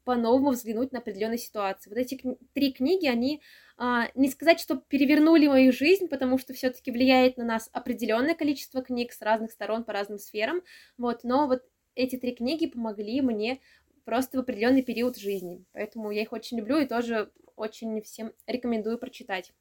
по-новому 0.08 0.52
взглянуть 0.52 0.94
на 0.94 1.00
определенные 1.00 1.38
ситуации. 1.38 1.90
Вот 1.90 1.98
эти 1.98 2.38
три 2.54 2.72
книги, 2.72 3.08
они 3.08 3.42
а, 3.78 4.08
не 4.16 4.30
сказать, 4.30 4.58
что 4.58 4.78
перевернули 4.78 5.48
мою 5.48 5.74
жизнь, 5.74 6.08
потому 6.08 6.38
что 6.38 6.54
все-таки 6.54 6.92
влияет 6.92 7.36
на 7.36 7.44
нас 7.44 7.70
определенное 7.74 8.34
количество 8.34 8.82
книг 8.82 9.12
с 9.12 9.22
разных 9.22 9.52
сторон 9.52 9.84
по 9.84 9.92
разным 9.92 10.18
сферам, 10.18 10.62
вот, 10.98 11.26
но 11.26 11.48
вот 11.48 11.64
эти 11.94 12.16
три 12.16 12.34
книги 12.34 12.68
помогли 12.68 13.20
мне 13.20 13.60
просто 14.06 14.38
в 14.38 14.40
определенный 14.40 14.82
период 14.82 15.18
жизни. 15.18 15.66
Поэтому 15.74 16.10
я 16.12 16.22
их 16.22 16.32
очень 16.32 16.58
люблю 16.58 16.78
и 16.78 16.86
тоже 16.86 17.30
очень 17.58 18.02
всем 18.02 18.32
рекомендую 18.46 18.98
прочитать. 18.98 19.52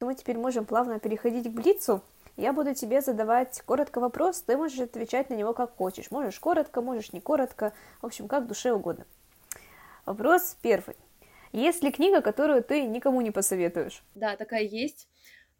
Мы 0.00 0.14
теперь 0.14 0.38
можем 0.38 0.64
плавно 0.64 0.98
переходить 0.98 1.44
к 1.44 1.50
Блицу. 1.50 2.02
Я 2.36 2.52
буду 2.52 2.74
тебе 2.74 3.00
задавать 3.00 3.62
коротко 3.62 3.98
вопрос, 3.98 4.42
ты 4.42 4.58
можешь 4.58 4.78
отвечать 4.78 5.30
на 5.30 5.34
него 5.34 5.54
как 5.54 5.74
хочешь. 5.74 6.10
Можешь 6.10 6.38
коротко, 6.38 6.82
можешь 6.82 7.14
не 7.14 7.20
коротко, 7.20 7.72
в 8.02 8.06
общем, 8.06 8.28
как 8.28 8.46
душе 8.46 8.72
угодно. 8.72 9.06
Вопрос 10.04 10.58
первый. 10.60 10.96
Есть 11.52 11.82
ли 11.82 11.90
книга, 11.90 12.20
которую 12.20 12.62
ты 12.62 12.82
никому 12.82 13.22
не 13.22 13.30
посоветуешь? 13.30 14.02
Да, 14.14 14.36
такая 14.36 14.64
есть. 14.64 15.08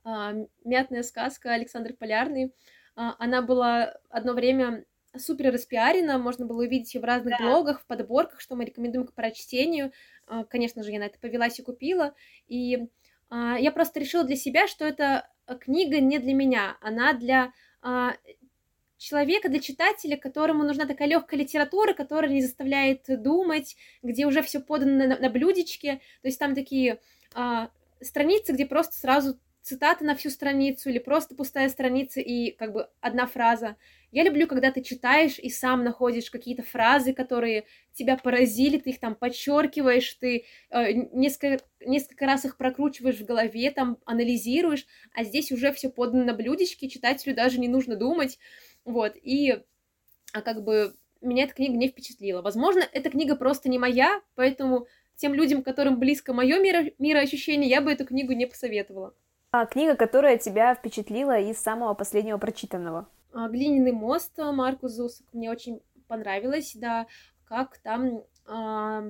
А, 0.04 0.34
«Мятная 0.64 1.02
сказка» 1.02 1.54
Александр 1.54 1.94
Полярный. 1.94 2.54
А, 2.94 3.16
она 3.18 3.40
была 3.40 3.94
одно 4.10 4.34
время 4.34 4.84
супер 5.16 5.54
распиарена, 5.54 6.18
можно 6.18 6.44
было 6.44 6.58
увидеть 6.58 6.94
ее 6.94 7.00
в 7.00 7.04
разных 7.04 7.38
да. 7.38 7.44
блогах, 7.44 7.80
в 7.80 7.86
подборках, 7.86 8.40
что 8.40 8.54
мы 8.54 8.66
рекомендуем 8.66 9.06
к 9.06 9.14
прочтению. 9.14 9.92
А, 10.26 10.44
конечно 10.44 10.82
же, 10.82 10.92
я 10.92 10.98
на 10.98 11.04
это 11.04 11.18
повелась 11.18 11.58
и 11.58 11.62
купила. 11.62 12.14
И 12.46 12.86
я 13.28 13.72
просто 13.72 13.98
решила 13.98 14.22
для 14.22 14.36
себя, 14.36 14.68
что 14.68 14.84
это 14.84 15.28
книга 15.60 16.00
не 16.00 16.18
для 16.18 16.34
меня, 16.34 16.76
она 16.80 17.12
для 17.12 17.52
человека, 18.98 19.48
для 19.48 19.60
читателя, 19.60 20.16
которому 20.16 20.64
нужна 20.64 20.86
такая 20.86 21.08
легкая 21.08 21.40
литература, 21.40 21.92
которая 21.92 22.30
не 22.30 22.42
заставляет 22.42 23.04
думать, 23.08 23.76
где 24.02 24.26
уже 24.26 24.42
все 24.42 24.60
подано 24.60 25.06
на, 25.06 25.18
на 25.18 25.30
блюдечке. 25.30 26.00
То 26.22 26.28
есть 26.28 26.38
там 26.38 26.54
такие 26.54 27.00
а, 27.34 27.70
страницы, 28.00 28.52
где 28.52 28.66
просто 28.66 28.96
сразу 28.96 29.38
цитата 29.66 30.04
на 30.04 30.14
всю 30.14 30.30
страницу 30.30 30.88
или 30.88 30.98
просто 30.98 31.34
пустая 31.34 31.68
страница 31.68 32.20
и 32.20 32.52
как 32.52 32.72
бы 32.72 32.88
одна 33.00 33.26
фраза. 33.26 33.76
Я 34.12 34.22
люблю, 34.22 34.46
когда 34.46 34.70
ты 34.70 34.80
читаешь 34.80 35.40
и 35.40 35.50
сам 35.50 35.82
находишь 35.82 36.30
какие-то 36.30 36.62
фразы, 36.62 37.12
которые 37.12 37.64
тебя 37.92 38.16
поразили, 38.16 38.78
ты 38.78 38.90
их 38.90 39.00
там 39.00 39.16
подчеркиваешь, 39.16 40.14
ты 40.14 40.44
э, 40.70 40.92
несколько, 41.12 41.64
несколько 41.80 42.26
раз 42.26 42.44
их 42.44 42.56
прокручиваешь 42.56 43.18
в 43.18 43.24
голове, 43.24 43.72
там 43.72 43.98
анализируешь, 44.04 44.86
а 45.12 45.24
здесь 45.24 45.50
уже 45.50 45.72
все 45.72 45.90
подано 45.90 46.22
на 46.22 46.32
блюдечке, 46.32 46.88
читателю 46.88 47.34
даже 47.34 47.58
не 47.58 47.66
нужно 47.66 47.96
думать. 47.96 48.38
Вот, 48.84 49.16
и 49.20 49.64
а 50.32 50.42
как 50.42 50.62
бы 50.62 50.94
меня 51.20 51.42
эта 51.42 51.54
книга 51.54 51.76
не 51.76 51.88
впечатлила. 51.88 52.40
Возможно, 52.40 52.84
эта 52.92 53.10
книга 53.10 53.34
просто 53.34 53.68
не 53.68 53.80
моя, 53.80 54.20
поэтому 54.36 54.86
тем 55.16 55.34
людям, 55.34 55.64
которым 55.64 55.98
близко 55.98 56.32
мое 56.32 56.60
миро, 56.60 56.92
мироощущение, 57.00 57.68
я 57.68 57.80
бы 57.80 57.90
эту 57.90 58.06
книгу 58.06 58.32
не 58.32 58.46
посоветовала. 58.46 59.12
А 59.58 59.64
книга, 59.64 59.96
которая 59.96 60.36
тебя 60.36 60.74
впечатлила 60.74 61.40
из 61.40 61.58
самого 61.58 61.94
последнего 61.94 62.36
прочитанного? 62.36 63.08
А, 63.32 63.48
«Глиняный 63.48 63.92
мост» 63.92 64.36
Маркус 64.36 64.92
Зусак 64.92 65.26
мне 65.32 65.50
очень 65.50 65.80
понравилось, 66.08 66.72
да, 66.74 67.06
как 67.46 67.78
там 67.78 68.22
а, 68.44 69.04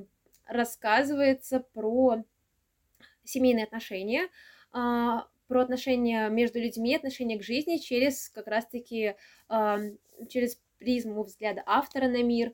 рассказывается 0.46 1.64
про 1.74 2.22
семейные 3.24 3.64
отношения, 3.64 4.28
а, 4.70 5.26
про 5.48 5.62
отношения 5.62 6.28
между 6.28 6.60
людьми, 6.60 6.94
отношения 6.94 7.40
к 7.40 7.42
жизни 7.42 7.78
через 7.78 8.28
как 8.28 8.46
раз-таки 8.46 9.16
э, 9.48 9.76
через 10.28 10.60
призму 10.78 11.24
взгляда 11.24 11.62
автора 11.66 12.06
на 12.06 12.22
мир. 12.22 12.52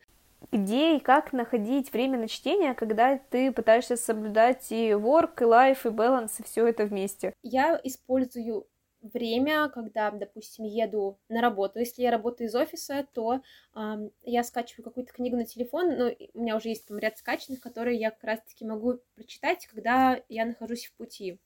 Где 0.50 0.96
и 0.96 1.00
как 1.00 1.32
находить 1.32 1.92
время 1.92 2.18
на 2.18 2.28
чтение, 2.28 2.74
когда 2.74 3.18
ты 3.18 3.52
пытаешься 3.52 3.96
соблюдать 3.96 4.70
и 4.72 4.90
work, 4.90 5.40
и 5.40 5.44
life, 5.44 5.80
и 5.84 5.88
balance, 5.88 6.32
и 6.38 6.42
все 6.42 6.66
это 6.66 6.84
вместе? 6.84 7.32
Я 7.42 7.80
использую 7.84 8.66
время, 9.02 9.68
когда, 9.68 10.10
допустим, 10.10 10.64
еду 10.64 11.18
на 11.28 11.40
работу. 11.40 11.78
Если 11.78 12.02
я 12.02 12.10
работаю 12.10 12.48
из 12.48 12.54
офиса, 12.54 13.06
то 13.12 13.40
э, 13.74 14.08
я 14.22 14.44
скачиваю 14.44 14.84
какую-то 14.84 15.12
книгу 15.12 15.36
на 15.36 15.44
телефон, 15.44 15.96
ну, 15.96 16.16
у 16.34 16.40
меня 16.40 16.56
уже 16.56 16.68
есть 16.68 16.86
там 16.86 16.98
ряд 16.98 17.18
скачанных, 17.18 17.60
которые 17.60 17.98
я 17.98 18.10
как 18.10 18.24
раз-таки 18.24 18.64
могу 18.64 19.00
прочитать, 19.14 19.66
когда 19.66 20.20
я 20.28 20.44
нахожусь 20.44 20.86
в 20.86 20.92
пути. 20.94 21.40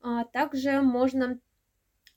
А, 0.00 0.24
также 0.24 0.82
можно 0.82 1.38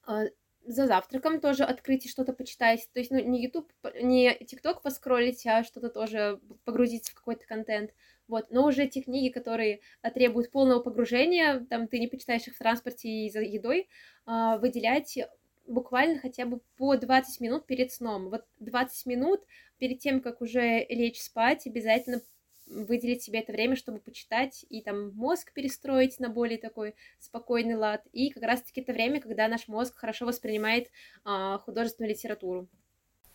а, 0.06 0.26
за 0.72 0.86
завтраком 0.88 1.42
тоже 1.42 1.64
открыть 1.64 2.06
и 2.06 2.10
что-то 2.10 2.32
почитать. 2.34 2.88
То 2.94 3.00
есть, 3.00 3.12
ну, 3.12 3.20
не 3.20 3.44
YouTube, 3.44 3.72
не 4.02 4.32
TikTok 4.32 4.82
поскролить, 4.84 5.46
а 5.48 5.64
что-то 5.64 5.90
тоже 5.90 6.40
погрузиться 6.64 7.12
в 7.12 7.16
какой-то 7.16 7.46
контент. 7.46 7.92
Вот. 8.28 8.52
Но 8.52 8.68
уже 8.68 8.88
те 8.88 9.02
книги, 9.02 9.30
которые 9.30 9.82
требуют 10.14 10.52
полного 10.52 10.80
погружения, 10.80 11.66
там 11.70 11.88
ты 11.88 12.00
не 12.00 12.08
почитаешь 12.08 12.48
их 12.48 12.56
в 12.56 12.60
транспорте 12.60 13.10
и 13.10 13.30
за 13.32 13.42
едой, 13.42 13.90
а, 14.26 14.58
выделять 14.58 15.18
буквально 15.66 16.20
хотя 16.20 16.46
бы 16.46 16.60
по 16.78 16.96
20 16.96 17.40
минут 17.42 17.66
перед 17.66 17.92
сном. 17.92 18.30
Вот 18.30 18.46
20 18.60 19.06
минут 19.06 19.44
перед 19.78 20.00
тем, 20.00 20.22
как 20.22 20.42
уже 20.42 20.86
лечь 20.90 21.22
спать, 21.22 21.66
обязательно 21.66 22.22
выделить 22.70 23.24
себе 23.24 23.40
это 23.40 23.52
время, 23.52 23.76
чтобы 23.76 24.00
почитать 24.00 24.66
и 24.70 24.82
там 24.82 25.12
мозг 25.14 25.54
перестроить 25.54 26.20
на 26.20 26.30
более 26.30 26.58
такой 26.58 26.96
спокойный 27.20 27.76
лад. 27.76 28.04
И 28.14 28.30
как 28.30 28.44
раз-таки 28.44 28.82
это 28.82 28.94
время, 28.94 29.20
когда 29.20 29.48
наш 29.48 29.68
мозг 29.68 29.98
хорошо 29.98 30.26
воспринимает 30.26 30.88
а, 31.24 31.58
художественную 31.60 32.12
литературу. 32.12 32.68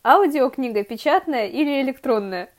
Аудиокнига 0.03 0.83
печатная 0.83 1.47
или 1.47 1.81
электронная? 1.81 2.53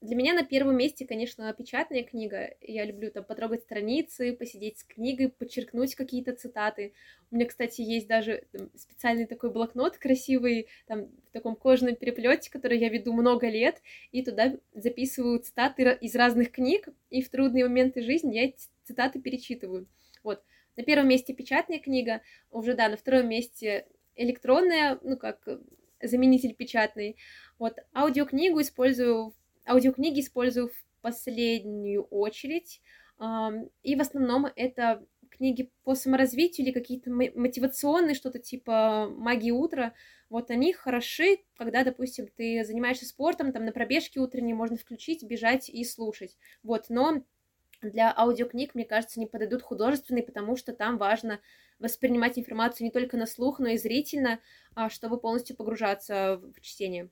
Для 0.00 0.16
меня 0.16 0.32
на 0.32 0.44
первом 0.44 0.78
месте, 0.78 1.06
конечно, 1.06 1.52
печатная 1.52 2.02
книга. 2.02 2.54
Я 2.62 2.86
люблю 2.86 3.10
там 3.10 3.22
потрогать 3.22 3.64
страницы, 3.64 4.32
посидеть 4.32 4.78
с 4.78 4.84
книгой, 4.84 5.28
подчеркнуть 5.28 5.94
какие-то 5.94 6.34
цитаты. 6.34 6.94
У 7.30 7.34
меня, 7.34 7.44
кстати, 7.44 7.82
есть 7.82 8.06
даже 8.06 8.44
там, 8.50 8.70
специальный 8.76 9.26
такой 9.26 9.50
блокнот 9.50 9.98
красивый, 9.98 10.68
там 10.86 11.08
в 11.28 11.32
таком 11.32 11.54
кожаном 11.54 11.96
переплете, 11.96 12.50
который 12.50 12.78
я 12.78 12.88
веду 12.88 13.12
много 13.12 13.50
лет, 13.50 13.82
и 14.10 14.22
туда 14.22 14.54
записываю 14.72 15.38
цитаты 15.40 15.98
из 16.00 16.14
разных 16.14 16.50
книг, 16.50 16.88
и 17.10 17.20
в 17.20 17.28
трудные 17.28 17.64
моменты 17.68 18.00
жизни 18.00 18.36
я 18.36 18.44
эти 18.44 18.56
цитаты 18.84 19.20
перечитываю. 19.20 19.86
Вот. 20.22 20.42
На 20.76 20.82
первом 20.82 21.08
месте 21.08 21.34
печатная 21.34 21.78
книга, 21.78 22.22
уже, 22.50 22.72
да, 22.72 22.88
на 22.88 22.96
втором 22.96 23.28
месте 23.28 23.86
электронная, 24.16 24.98
ну, 25.02 25.18
как 25.18 25.46
заменитель 26.02 26.54
печатной. 26.54 27.16
Вот, 27.58 27.74
аудиокнигу 27.94 28.62
использую 28.62 29.34
аудиокниги 29.70 30.20
использую 30.20 30.68
в 30.68 30.84
последнюю 31.00 32.04
очередь, 32.04 32.82
и 33.82 33.96
в 33.96 34.00
основном 34.00 34.46
это 34.56 35.06
книги 35.30 35.70
по 35.84 35.94
саморазвитию 35.94 36.66
или 36.66 36.72
какие-то 36.72 37.10
мотивационные, 37.10 38.14
что-то 38.14 38.38
типа 38.38 39.08
«Магии 39.08 39.52
утра», 39.52 39.94
вот 40.28 40.50
они 40.50 40.72
хороши, 40.72 41.38
когда, 41.56 41.84
допустим, 41.84 42.26
ты 42.28 42.64
занимаешься 42.64 43.06
спортом, 43.06 43.52
там 43.52 43.64
на 43.64 43.72
пробежке 43.72 44.20
утренней 44.20 44.54
можно 44.54 44.76
включить, 44.76 45.22
бежать 45.24 45.68
и 45.68 45.84
слушать, 45.84 46.36
вот, 46.62 46.86
но 46.88 47.24
для 47.82 48.12
аудиокниг, 48.14 48.74
мне 48.74 48.84
кажется, 48.84 49.18
не 49.18 49.26
подойдут 49.26 49.62
художественные, 49.62 50.22
потому 50.22 50.56
что 50.56 50.74
там 50.74 50.98
важно 50.98 51.40
воспринимать 51.78 52.38
информацию 52.38 52.84
не 52.84 52.90
только 52.90 53.16
на 53.16 53.26
слух, 53.26 53.58
но 53.58 53.68
и 53.68 53.78
зрительно, 53.78 54.40
а 54.74 54.90
чтобы 54.90 55.18
полностью 55.18 55.56
погружаться 55.56 56.42
в 56.54 56.60
чтение. 56.60 57.10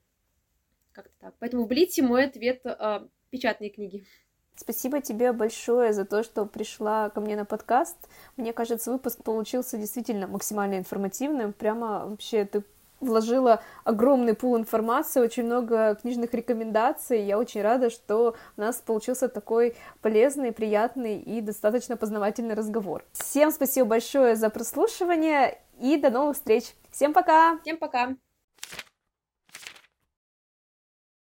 Как-то 0.92 1.12
так. 1.20 1.34
Поэтому 1.38 1.64
в 1.64 1.68
Блите 1.68 2.02
мой 2.02 2.24
ответ 2.24 2.60
э, 2.64 3.00
печатные 3.30 3.70
книги. 3.70 4.04
Спасибо 4.56 5.00
тебе 5.00 5.32
большое 5.32 5.92
за 5.92 6.04
то, 6.04 6.24
что 6.24 6.44
пришла 6.44 7.10
ко 7.10 7.20
мне 7.20 7.36
на 7.36 7.44
подкаст. 7.44 7.96
Мне 8.36 8.52
кажется, 8.52 8.90
выпуск 8.90 9.22
получился 9.22 9.78
действительно 9.78 10.26
максимально 10.26 10.78
информативным. 10.78 11.52
Прямо 11.52 12.06
вообще 12.08 12.44
ты 12.44 12.64
вложила 13.00 13.62
огромный 13.84 14.34
пул 14.34 14.56
информации, 14.56 15.20
очень 15.20 15.44
много 15.44 15.96
книжных 16.02 16.34
рекомендаций. 16.34 17.22
Я 17.22 17.38
очень 17.38 17.62
рада, 17.62 17.90
что 17.90 18.34
у 18.56 18.60
нас 18.60 18.76
получился 18.76 19.28
такой 19.28 19.76
полезный, 20.00 20.52
приятный 20.52 21.20
и 21.20 21.40
достаточно 21.40 21.96
познавательный 21.96 22.54
разговор. 22.54 23.04
Всем 23.12 23.50
спасибо 23.50 23.88
большое 23.88 24.36
за 24.36 24.50
прослушивание 24.50 25.58
и 25.80 25.96
до 25.96 26.10
новых 26.10 26.36
встреч. 26.36 26.74
Всем 26.90 27.12
пока! 27.12 27.58
Всем 27.62 27.76
пока! 27.76 28.16